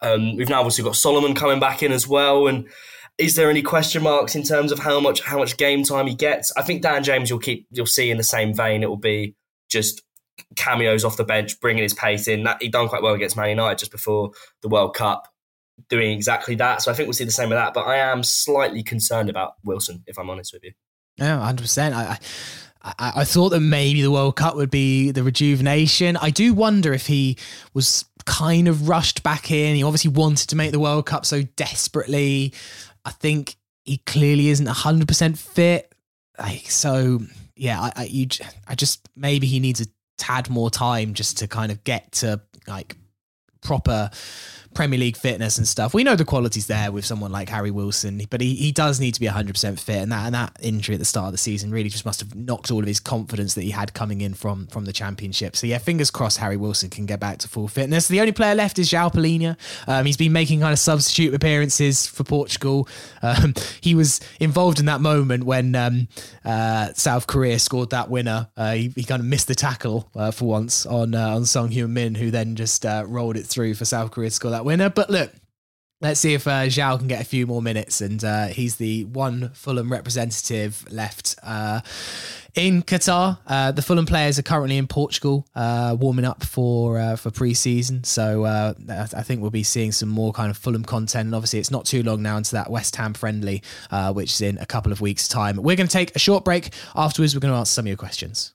[0.00, 2.68] Um, we've now obviously got Solomon coming back in as well, and
[3.18, 6.14] is there any question marks in terms of how much how much game time he
[6.14, 6.52] gets?
[6.56, 8.82] I think Dan James you'll keep you'll see in the same vein.
[8.82, 9.34] It will be
[9.68, 10.02] just
[10.56, 12.44] cameos off the bench, bringing his pace in.
[12.44, 14.30] That he done quite well against Man United just before
[14.62, 15.28] the World Cup,
[15.88, 16.82] doing exactly that.
[16.82, 17.74] So I think we'll see the same with that.
[17.74, 20.72] But I am slightly concerned about Wilson, if I'm honest with you.
[21.16, 21.94] Yeah, hundred percent.
[21.94, 22.18] I,
[22.82, 26.16] I I thought that maybe the World Cup would be the rejuvenation.
[26.16, 27.36] I do wonder if he
[27.74, 29.76] was kind of rushed back in.
[29.76, 32.52] He obviously wanted to make the World Cup so desperately.
[33.04, 35.92] I think he clearly isn't hundred percent fit.
[36.38, 37.20] Like so,
[37.56, 37.80] yeah.
[37.80, 38.28] I I, you,
[38.66, 39.86] I just maybe he needs a
[40.18, 42.96] tad more time just to kind of get to like
[43.60, 44.10] proper
[44.74, 45.94] Premier League fitness and stuff.
[45.94, 49.14] We know the quality's there with someone like Harry Wilson, but he, he does need
[49.14, 49.96] to be 100% fit.
[49.96, 52.34] And that and that injury at the start of the season really just must have
[52.34, 55.56] knocked all of his confidence that he had coming in from from the championship.
[55.56, 58.08] So yeah, fingers crossed Harry Wilson can get back to full fitness.
[58.08, 59.56] The only player left is João Palhinha.
[59.86, 62.88] Um, he's been making kind of substitute appearances for Portugal.
[63.22, 66.08] Um, he was involved in that moment when um,
[66.44, 68.48] uh, South Korea scored that winner.
[68.56, 71.70] Uh, he, he kind of missed the tackle uh, for once on uh, on Son
[71.70, 74.90] Heung-min, who then just uh, rolled it through for South Korea to score that winner.
[74.90, 75.32] But look,
[76.00, 79.04] let's see if uh, João can get a few more minutes, and uh, he's the
[79.04, 81.80] one Fulham representative left uh,
[82.54, 83.38] in Qatar.
[83.46, 88.04] Uh, the Fulham players are currently in Portugal, uh, warming up for uh, for pre-season.
[88.04, 91.26] So uh, I I think we'll be seeing some more kind of Fulham content.
[91.26, 94.40] And obviously, it's not too long now into that West Ham friendly, uh, which is
[94.40, 95.56] in a couple of weeks' time.
[95.56, 96.70] We're going to take a short break.
[96.94, 98.54] Afterwards, we're going to answer some of your questions.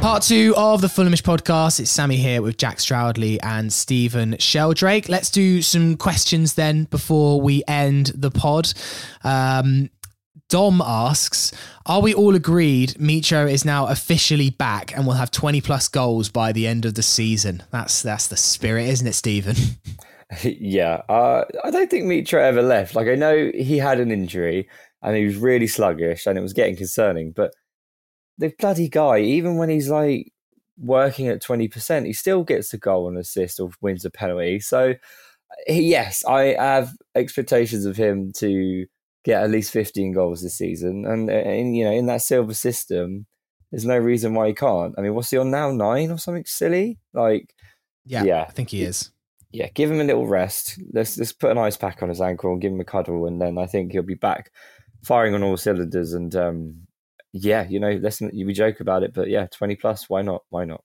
[0.00, 1.80] Part two of the Fulhamish podcast.
[1.80, 5.08] It's Sammy here with Jack Stroudley and Stephen Sheldrake.
[5.08, 8.72] Let's do some questions then before we end the pod.
[9.24, 9.90] Um,
[10.48, 11.52] Dom asks,
[11.86, 16.28] are we all agreed Mitro is now officially back and will have 20 plus goals
[16.28, 17.64] by the end of the season?
[17.72, 19.56] That's that's the spirit, isn't it, Stephen?
[20.42, 22.94] yeah, uh, I don't think Mitro ever left.
[22.94, 24.68] Like I know he had an injury
[25.02, 27.52] and he was really sluggish and it was getting concerning, but
[28.38, 30.32] the bloody guy, even when he's like
[30.78, 34.60] working at twenty percent, he still gets a goal and assist or wins a penalty.
[34.60, 34.94] So
[35.66, 38.86] yes, I have expectations of him to
[39.24, 43.26] get at least fifteen goals this season, and, and you know in that Silva system,
[43.70, 44.94] there's no reason why he can't.
[44.98, 45.70] I mean, what's he on now?
[45.70, 46.98] Nine or something silly?
[47.12, 47.54] Like,
[48.04, 48.42] Yeah, Yeah.
[48.48, 49.10] I think he is.
[49.50, 50.78] yeah, give him a little rest.
[50.92, 53.40] Let's let's put an ice pack on his ankle and give him a cuddle, and
[53.40, 54.52] then I think he'll be back
[55.02, 56.12] firing on all cylinders.
[56.12, 56.85] And um,
[57.42, 60.42] yeah, you know, listen, we joke about it, but yeah, twenty plus, why not?
[60.50, 60.82] Why not?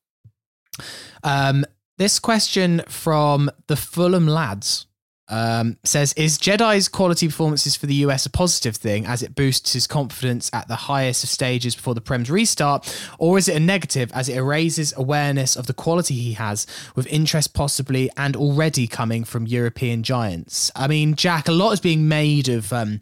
[1.24, 1.66] Um,
[1.98, 4.88] this question from the Fulham lads
[5.32, 9.74] um, says: Is Jedi's quality performances for the US a positive thing as it boosts
[9.74, 13.60] his confidence at the highest of stages before the Prem's restart, or is it a
[13.60, 18.88] negative as it erases awareness of the quality he has, with interest possibly and already
[18.88, 20.72] coming from European giants?
[20.76, 23.00] I mean, Jack, a lot is being made of um,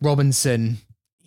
[0.00, 0.78] Robinson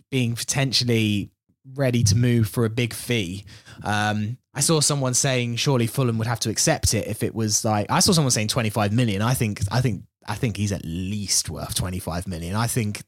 [0.10, 1.32] being potentially
[1.76, 3.46] ready to move for a big fee.
[3.84, 7.64] Um, I saw someone saying surely Fulham would have to accept it if it was
[7.64, 9.22] like I saw someone saying 25 million.
[9.22, 12.56] I think I think I think he's at least worth 25 million.
[12.56, 13.04] I think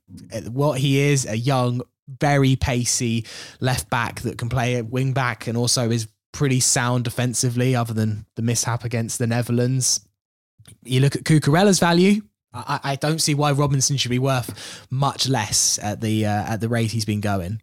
[0.52, 3.26] what he is a young, very pacey
[3.60, 7.94] left back that can play at wing back and also is pretty sound defensively other
[7.94, 10.02] than the mishap against the Netherlands.
[10.84, 12.22] You look at Cucurella's value,
[12.54, 16.62] I, I don't see why Robinson should be worth much less at the uh, at
[16.62, 17.62] the rate he's been going.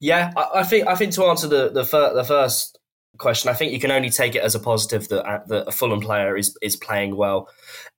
[0.00, 2.78] Yeah, I, I think I think to answer the the, fir- the first
[3.18, 5.72] question, I think you can only take it as a positive that uh, that a
[5.72, 7.48] Fulham player is is playing well.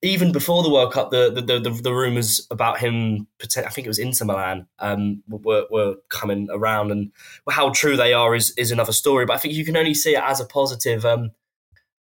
[0.02, 3.88] Even before the World Cup, the the the, the rumors about him, I think it
[3.88, 7.12] was Inter Milan, um, were were coming around, and
[7.50, 9.24] how true they are is is another story.
[9.26, 11.04] But I think you can only see it as a positive.
[11.04, 11.30] Um,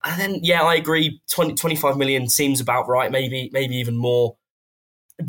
[0.05, 1.21] and then, yeah, I agree.
[1.31, 3.11] 20, 25 million seems about right.
[3.13, 4.37] Maybe maybe even more.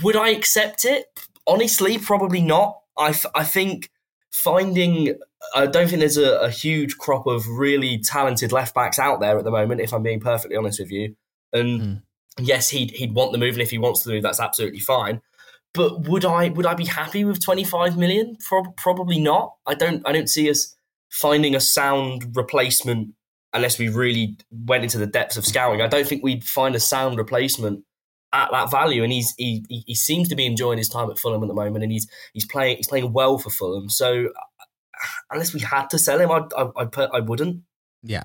[0.01, 1.05] Would I accept it?
[1.45, 2.79] Honestly, probably not.
[2.97, 3.89] I, f- I think
[4.33, 5.15] finding
[5.55, 9.37] I don't think there's a, a, huge crop of really talented left backs out there
[9.37, 9.81] at the moment.
[9.81, 11.15] If I'm being perfectly honest with you,
[11.51, 12.01] and mm.
[12.39, 15.21] yes, he'd he'd want the move, and if he wants the move, that's absolutely fine.
[15.73, 18.37] But would I would I be happy with 25 million?
[18.43, 19.55] Pro- probably not.
[19.65, 20.75] I don't I don't see us
[21.09, 23.13] finding a sound replacement
[23.53, 25.81] unless we really went into the depths of scouting.
[25.81, 27.83] I don't think we'd find a sound replacement
[28.33, 31.43] at that value, and he's he he seems to be enjoying his time at Fulham
[31.43, 33.89] at the moment, and he's he's playing he's playing well for Fulham.
[33.89, 37.61] So uh, unless we had to sell him, I I I, I wouldn't.
[38.01, 38.23] Yeah.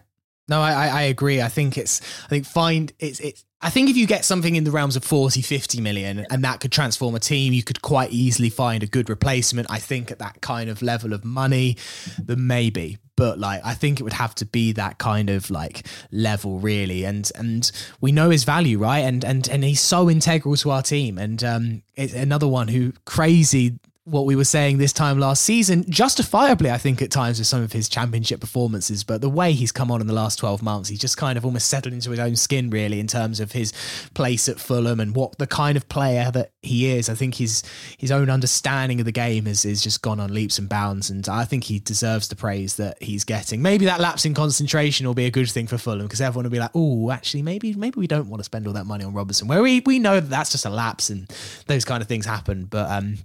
[0.49, 1.43] No, I, I agree.
[1.43, 4.65] I think it's, I think find it's, it's, I think if you get something in
[4.65, 8.11] the realms of 40, 50 million and that could transform a team, you could quite
[8.13, 9.71] easily find a good replacement.
[9.71, 11.77] I think at that kind of level of money,
[12.19, 12.97] then maybe.
[13.19, 17.05] But like, I think it would have to be that kind of like level really.
[17.05, 17.69] And, and
[18.01, 19.01] we know his value, right?
[19.01, 21.19] And, and, and he's so integral to our team.
[21.19, 26.71] And, um, another one who crazy what we were saying this time last season, justifiably,
[26.71, 29.05] I think, at times with some of his championship performances.
[29.05, 31.45] But the way he's come on in the last 12 months, he's just kind of
[31.45, 33.73] almost settled into his own skin, really, in terms of his
[34.15, 37.09] place at Fulham and what the kind of player that he is.
[37.09, 37.63] I think his
[37.99, 41.11] his own understanding of the game has, is just gone on leaps and bounds.
[41.11, 43.63] And I think he deserves the praise that he's getting.
[43.63, 46.51] Maybe that lapse in concentration will be a good thing for Fulham because everyone will
[46.51, 49.13] be like, oh, actually, maybe maybe we don't want to spend all that money on
[49.13, 49.49] Robinson.
[49.49, 51.29] Where we, we know that that's just a lapse and
[51.67, 52.65] those kind of things happen.
[52.65, 53.19] But, um,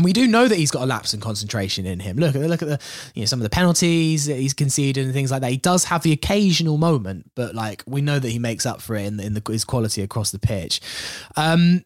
[0.00, 2.16] and we do know that he's got a lapse in concentration in him.
[2.16, 2.80] Look at look at the
[3.14, 5.50] you know some of the penalties that he's conceded and things like that.
[5.50, 8.96] He does have the occasional moment, but like we know that he makes up for
[8.96, 10.80] it in, in the, his quality across the pitch.
[11.36, 11.84] Um,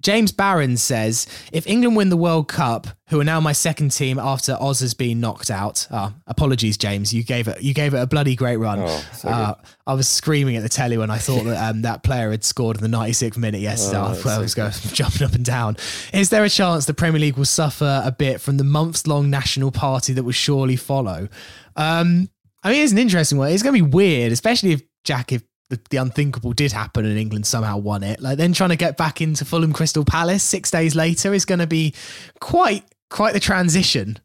[0.00, 4.18] James Barron says, if England win the World Cup, who are now my second team
[4.18, 5.86] after Oz has been knocked out.
[5.90, 7.12] Oh, apologies, James.
[7.12, 8.78] You gave it you gave it a bloody great run.
[8.80, 9.54] Oh, so uh,
[9.86, 12.76] I was screaming at the telly when I thought that um, that player had scored
[12.80, 13.98] in the 96th minute yesterday.
[13.98, 15.76] Oh, I was going, jumping up and down.
[16.12, 19.28] Is there a chance the Premier League will suffer a bit from the months long
[19.28, 21.28] national party that will surely follow?
[21.76, 22.30] Um,
[22.62, 23.50] I mean, it's an interesting one.
[23.50, 27.18] It's going to be weird, especially if Jack, if the, the, unthinkable did happen and
[27.18, 28.20] England somehow won it.
[28.20, 31.60] Like then trying to get back into Fulham Crystal Palace six days later is going
[31.60, 31.94] to be
[32.40, 34.18] quite quite the transition.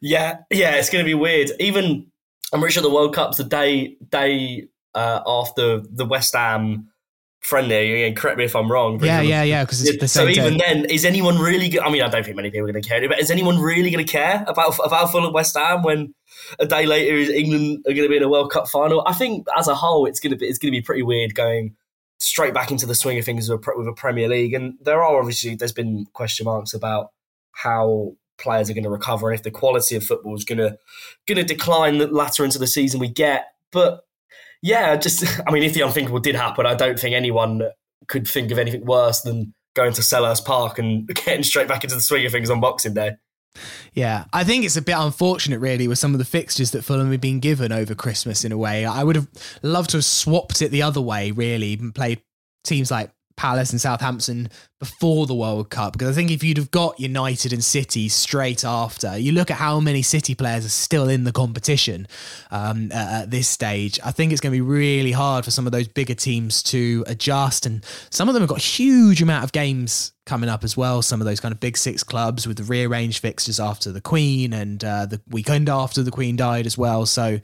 [0.00, 1.50] Yeah, yeah, it's going to be weird.
[1.58, 2.06] Even
[2.52, 6.91] I'm pretty sure the World Cup's the day day uh, after the West Ham
[7.42, 8.06] friendly.
[8.06, 9.02] And correct me if I'm wrong.
[9.04, 9.64] Yeah, yeah, yeah.
[9.64, 10.34] Because it's the same.
[10.34, 11.78] so even then, is anyone really?
[11.78, 13.90] I mean, I don't think many people are going to care, but is anyone really
[13.90, 16.14] going to care about about Fulham West Ham when?
[16.58, 19.02] A day later, is England are going to be in a World Cup final.
[19.06, 21.34] I think, as a whole, it's going to be it's going to be pretty weird
[21.34, 21.76] going
[22.18, 24.54] straight back into the swing of things with a, with a Premier League.
[24.54, 27.12] And there are obviously there's been question marks about
[27.50, 30.78] how players are going to recover and if the quality of football is going to
[31.26, 33.52] going to decline the latter into the season we get.
[33.72, 34.04] But
[34.62, 37.62] yeah, just I mean, if the unthinkable did happen, I don't think anyone
[38.08, 41.96] could think of anything worse than going to Selhurst Park and getting straight back into
[41.96, 43.12] the swing of things on Boxing Day.
[43.92, 47.10] Yeah, I think it's a bit unfortunate, really, with some of the fixtures that Fulham
[47.10, 48.44] have been given over Christmas.
[48.44, 49.28] In a way, I would have
[49.62, 52.22] loved to have swapped it the other way, really, and played
[52.64, 55.92] teams like Palace and Southampton before the World Cup.
[55.92, 59.56] Because I think if you'd have got United and City straight after, you look at
[59.56, 62.06] how many City players are still in the competition
[62.50, 64.00] um, at this stage.
[64.04, 67.04] I think it's going to be really hard for some of those bigger teams to
[67.06, 70.76] adjust, and some of them have got a huge amount of games coming up as
[70.76, 71.02] well.
[71.02, 74.52] Some of those kind of big six clubs with the rearranged fixtures after the Queen
[74.52, 77.06] and uh, the weekend after the Queen died as well.
[77.06, 77.40] So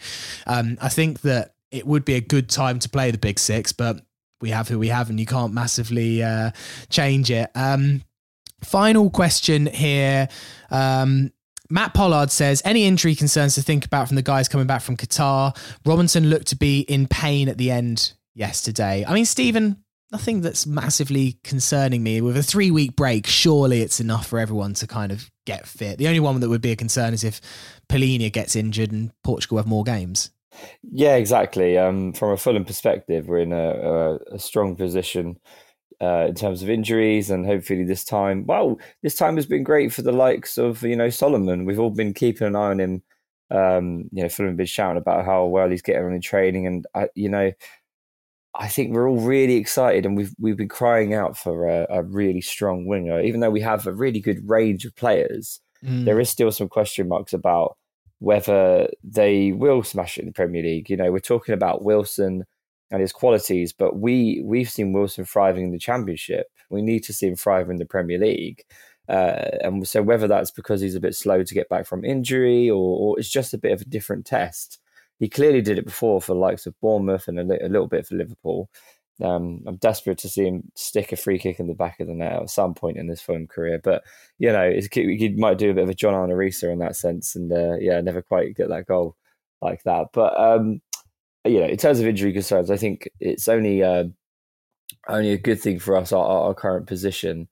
[0.46, 3.72] um, I think that it would be a good time to play the big six,
[3.72, 4.00] but
[4.40, 6.50] we have who we have, and you can't massively uh,
[6.90, 7.50] change it.
[7.54, 8.02] Um,
[8.62, 10.28] final question here.
[10.70, 11.32] Um,
[11.70, 14.96] Matt Pollard says, any injury concerns to think about from the guys coming back from
[14.96, 15.56] Qatar?
[15.84, 19.04] Robinson looked to be in pain at the end yesterday.
[19.06, 22.22] I mean, Stephen, nothing that's massively concerning me.
[22.22, 25.98] With a three week break, surely it's enough for everyone to kind of get fit.
[25.98, 27.40] The only one that would be a concern is if
[27.90, 30.30] Palhinha gets injured and Portugal have more games.
[30.82, 31.78] Yeah, exactly.
[31.78, 35.38] Um, from a Fulham perspective, we're in a, a, a strong position
[36.00, 39.92] uh, in terms of injuries, and hopefully this time, well, this time has been great
[39.92, 41.64] for the likes of you know Solomon.
[41.64, 43.02] We've all been keeping an eye on him.
[43.50, 46.66] Um, you know, Fulham have been shouting about how well he's getting on in training,
[46.66, 47.52] and I, you know,
[48.54, 52.02] I think we're all really excited, and we've we've been crying out for a, a
[52.02, 53.20] really strong winger.
[53.20, 56.04] Even though we have a really good range of players, mm.
[56.04, 57.76] there is still some question marks about
[58.20, 60.90] whether they will smash it in the Premier League.
[60.90, 62.44] You know, we're talking about Wilson
[62.90, 66.46] and his qualities, but we we've seen Wilson thriving in the Championship.
[66.70, 68.64] We need to see him thrive in the Premier League.
[69.08, 72.68] Uh, and so whether that's because he's a bit slow to get back from injury
[72.68, 74.78] or, or, it's just a bit of a different test.
[75.18, 77.88] He clearly did it before for the likes of Bournemouth and a, li- a little
[77.88, 78.68] bit for Liverpool.
[79.22, 82.14] Um, I'm desperate to see him stick a free kick in the back of the
[82.14, 83.80] net at some point in his Fulham career.
[83.82, 84.02] But
[84.38, 87.34] you know, he might do a bit of a John Arne Riise in that sense,
[87.34, 89.16] and uh, yeah, never quite get that goal
[89.60, 90.08] like that.
[90.12, 90.80] But um,
[91.44, 94.04] you know, in terms of injury concerns, I think it's only uh,
[95.08, 97.48] only a good thing for us our, our current position.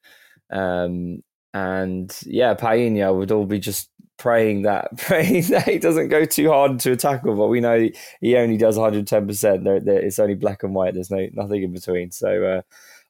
[0.53, 1.23] Um,
[1.55, 6.49] and yeah, Palhinha would all be just praying that praying that he doesn't go too
[6.49, 7.89] hard into a tackle, but we know
[8.21, 9.27] he only does 110.
[9.27, 10.95] percent It's only black and white.
[10.95, 12.11] There's no nothing in between.
[12.11, 12.63] So, uh,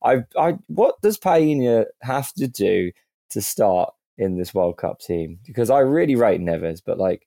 [0.05, 2.93] I, I, what does Palhinha have to do
[3.31, 5.39] to start in this World Cup team?
[5.45, 7.27] Because I really rate Neves, but like,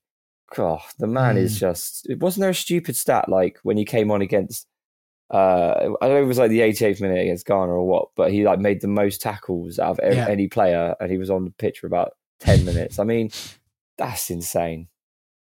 [0.55, 1.39] God, the man mm.
[1.39, 1.59] is hmm.
[1.59, 2.09] just.
[2.09, 4.67] It wasn't there a stupid stat like when he came on against.
[5.32, 8.09] Uh, I don't know if it was like the 88th minute against Ghana or what,
[8.15, 10.25] but he like made the most tackles out of yeah.
[10.27, 12.97] any player, and he was on the pitch for about 10 minutes.
[12.97, 13.30] I mean,
[14.00, 14.88] that's insane.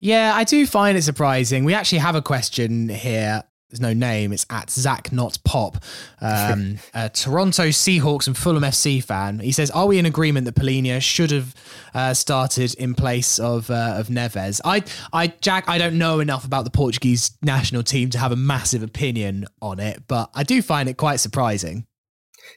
[0.00, 1.64] Yeah, I do find it surprising.
[1.64, 3.42] We actually have a question here.
[3.70, 4.32] There's no name.
[4.32, 5.82] It's at Zach Not Pop,
[6.20, 9.40] um, a Toronto Seahawks and Fulham FC fan.
[9.40, 11.54] He says, "Are we in agreement that Palhinha should have
[11.92, 16.44] uh, started in place of uh, of Neves?" I, I, Jack, I don't know enough
[16.44, 20.62] about the Portuguese national team to have a massive opinion on it, but I do
[20.62, 21.86] find it quite surprising.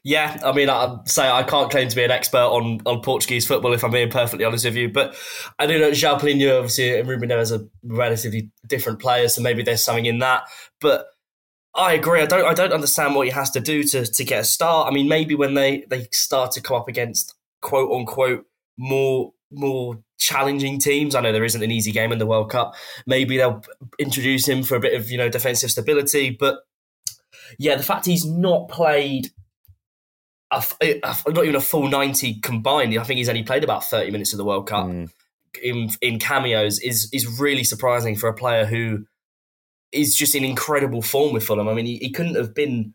[0.03, 3.45] Yeah, I mean, I say I can't claim to be an expert on, on Portuguese
[3.45, 5.15] football if I'm being perfectly honest with you, but
[5.59, 9.63] I do know João Palhinha, obviously, and Ruben Neves are relatively different players, so maybe
[9.63, 10.43] there's something in that.
[10.79, 11.07] But
[11.75, 12.21] I agree.
[12.21, 12.45] I don't.
[12.45, 14.87] I don't understand what he has to do to to get a start.
[14.87, 18.45] I mean, maybe when they they start to come up against quote unquote
[18.77, 21.15] more more challenging teams.
[21.15, 22.73] I know there isn't an easy game in the World Cup.
[23.05, 23.61] Maybe they'll
[23.99, 26.59] introduce him for a bit of you know defensive stability, but
[27.57, 29.29] yeah, the fact he's not played
[30.51, 32.97] a, a, not even a full 90 combined.
[32.97, 35.09] I think he's only played about 30 minutes of the World Cup mm.
[35.61, 39.05] in in cameos is is really surprising for a player who
[39.91, 41.67] is just in incredible form with Fulham.
[41.67, 42.93] I mean, he, he couldn't have been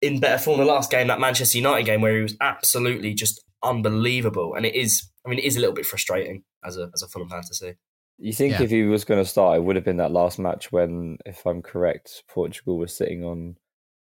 [0.00, 3.42] in better form the last game, that Manchester United game, where he was absolutely just
[3.62, 4.54] unbelievable.
[4.54, 7.08] And it is, I mean, it is a little bit frustrating as a as a
[7.08, 7.72] Fulham fan to see.
[8.18, 8.62] You think yeah.
[8.62, 11.44] if he was going to start, it would have been that last match when, if
[11.46, 13.56] I'm correct, Portugal was sitting on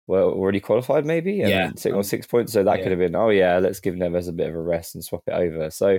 [0.07, 1.71] well already qualified maybe and yeah.
[1.77, 2.53] sitting on six points.
[2.53, 2.83] So that yeah.
[2.83, 5.23] could have been, oh yeah, let's give Neves a bit of a rest and swap
[5.27, 5.71] it over.
[5.71, 5.99] So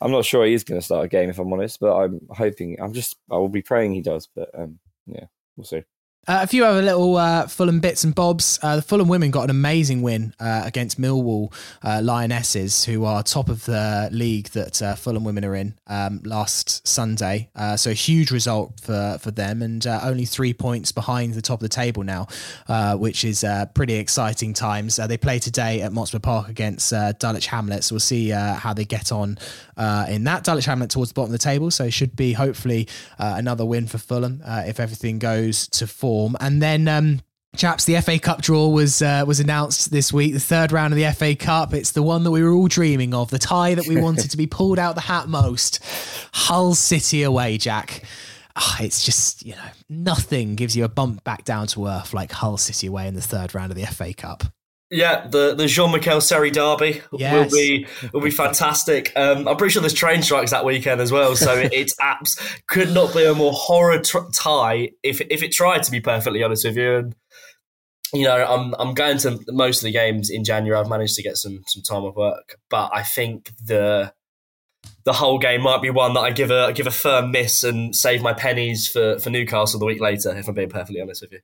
[0.00, 2.20] I'm not sure he is going to start a game if I'm honest, but I'm
[2.30, 2.76] hoping.
[2.80, 5.24] I'm just I will be praying he does, but um, yeah,
[5.56, 5.82] we'll see.
[6.28, 8.58] Uh, a few other little uh, Fulham bits and bobs.
[8.62, 11.50] Uh, the Fulham women got an amazing win uh, against Millwall
[11.82, 16.20] uh, Lionesses, who are top of the league that uh, Fulham women are in um,
[16.22, 17.48] last Sunday.
[17.76, 21.62] so a huge result for, for them, and only three points behind the top of
[21.62, 22.26] the table now,
[22.98, 23.42] which is
[23.74, 24.96] pretty exciting times.
[24.96, 29.10] they play today at Motspur Park against Dulwich Hamlet, so we'll see how they get
[29.10, 29.38] on
[30.08, 30.44] in that.
[30.44, 33.86] Dulwich Hamlet towards the bottom of the table, so it should be hopefully another win
[33.86, 36.36] for Fulham if everything goes to form.
[36.40, 37.20] And then um,
[37.56, 40.32] Chaps, the FA Cup draw was uh, was announced this week.
[40.32, 41.74] The third round of the FA Cup.
[41.74, 43.30] It's the one that we were all dreaming of.
[43.30, 45.80] The tie that we wanted to be pulled out the hat most.
[46.32, 48.04] Hull City away, Jack.
[48.54, 52.30] Oh, it's just you know nothing gives you a bump back down to earth like
[52.30, 54.44] Hull City away in the third round of the FA Cup.
[54.90, 57.32] Yeah, the the Jean Michel Seri derby Yes.
[57.52, 59.12] will be will be fantastic.
[59.14, 62.40] Um, I'm pretty sure there's train strikes that weekend as well, so it, it's apps
[62.66, 66.42] could not be a more horror tr- tie if if it tried to be perfectly
[66.42, 66.96] honest with you.
[66.96, 67.14] And
[68.12, 70.78] you know, I'm I'm going to most of the games in January.
[70.80, 74.12] I've managed to get some some time off work, but I think the
[75.04, 77.94] the whole game might be one that I give a give a firm miss and
[77.94, 80.36] save my pennies for for Newcastle the week later.
[80.36, 81.40] If I'm being perfectly honest with you.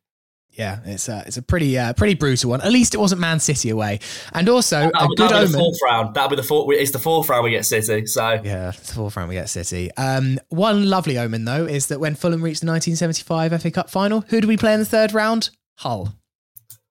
[0.56, 2.62] Yeah, it's a it's a pretty uh, pretty brutal one.
[2.62, 4.00] At least it wasn't Man City away,
[4.32, 6.14] and also a That'll, good that'll be the fourth round.
[6.14, 6.74] That'll be the fourth.
[6.78, 8.06] It's the fourth round we get City.
[8.06, 9.90] So Yeah, it's the fourth round we get City.
[9.98, 14.22] Um, one lovely omen though is that when Fulham reached the 1975 FA Cup final,
[14.28, 15.50] who do we play in the third round?
[15.76, 16.14] Hull.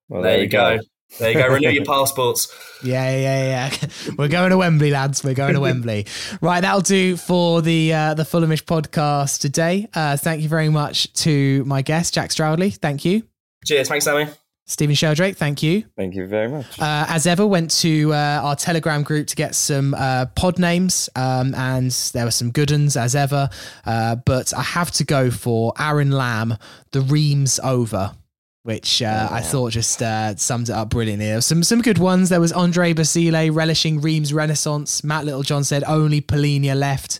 [0.09, 0.77] Well, there, you go.
[1.17, 1.47] There you go.
[1.47, 2.53] Renew your passports.
[2.83, 3.89] Yeah, yeah, yeah.
[4.17, 5.23] We're going to Wembley, lads.
[5.23, 6.05] We're going to Wembley.
[6.39, 9.87] Right, that'll do for the uh, the Fulhamish podcast today.
[9.93, 12.69] Uh, thank you very much to my guest, Jack Stroudley.
[12.69, 13.23] Thank you.
[13.65, 13.89] Cheers.
[13.89, 14.27] Thanks, Sammy.
[14.67, 15.83] Stephen Sheldrake, thank you.
[15.95, 16.79] Thank you very much.
[16.79, 21.07] Uh, as ever, went to uh, our Telegram group to get some uh, pod names,
[21.15, 23.49] um, and there were some good ones as ever.
[23.85, 26.57] Uh, but I have to go for Aaron Lamb,
[26.93, 28.15] the Reams over,
[28.63, 31.27] which uh, I thought just uh, sums it up brilliantly.
[31.27, 32.29] There some some good ones.
[32.29, 35.03] There was Andre Basile relishing Reams Renaissance.
[35.03, 37.19] Matt Littlejohn said only Palhinha left.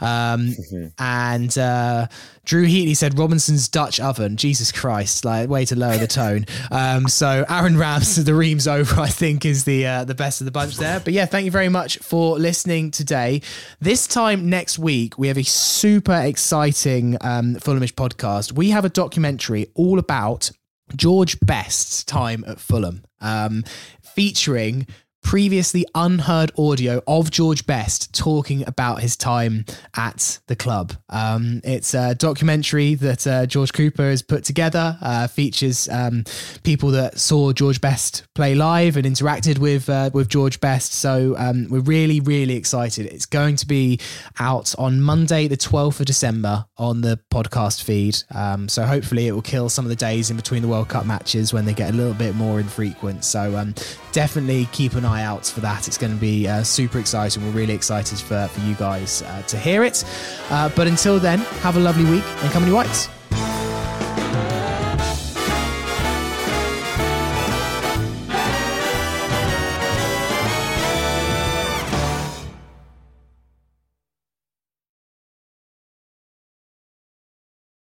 [0.00, 0.54] Um,
[0.98, 2.06] and uh,
[2.44, 4.36] Drew Heatley said Robinson's Dutch oven.
[4.36, 6.46] Jesus Christ, like way to lower the tone.
[6.70, 10.44] Um, so Aaron Rams, the reams over, I think is the uh, the best of
[10.44, 11.00] the bunch there.
[11.00, 13.42] But yeah, thank you very much for listening today.
[13.80, 18.52] This time next week, we have a super exciting um, Fulhamish podcast.
[18.52, 20.50] We have a documentary all about
[20.94, 23.64] George Best's time at Fulham, um,
[24.02, 24.86] featuring
[25.26, 29.64] previously unheard audio of George Best talking about his time
[29.96, 30.92] at the club.
[31.08, 36.22] Um, it's a documentary that uh, George Cooper has put together, uh, features um,
[36.62, 40.92] people that saw George Best play live and interacted with uh, with George Best.
[40.92, 43.06] So um, we're really, really excited.
[43.06, 43.98] It's going to be
[44.38, 48.16] out on Monday, the 12th of December on the podcast feed.
[48.32, 51.04] Um, so hopefully it will kill some of the days in between the World Cup
[51.04, 53.24] matches when they get a little bit more infrequent.
[53.24, 53.74] So um,
[54.12, 55.88] definitely keep an eye out for that.
[55.88, 57.44] It's going to be uh, super exciting.
[57.44, 60.04] We're really excited for, for you guys uh, to hear it.
[60.50, 63.08] Uh, but until then, have a lovely week and come on, you whites.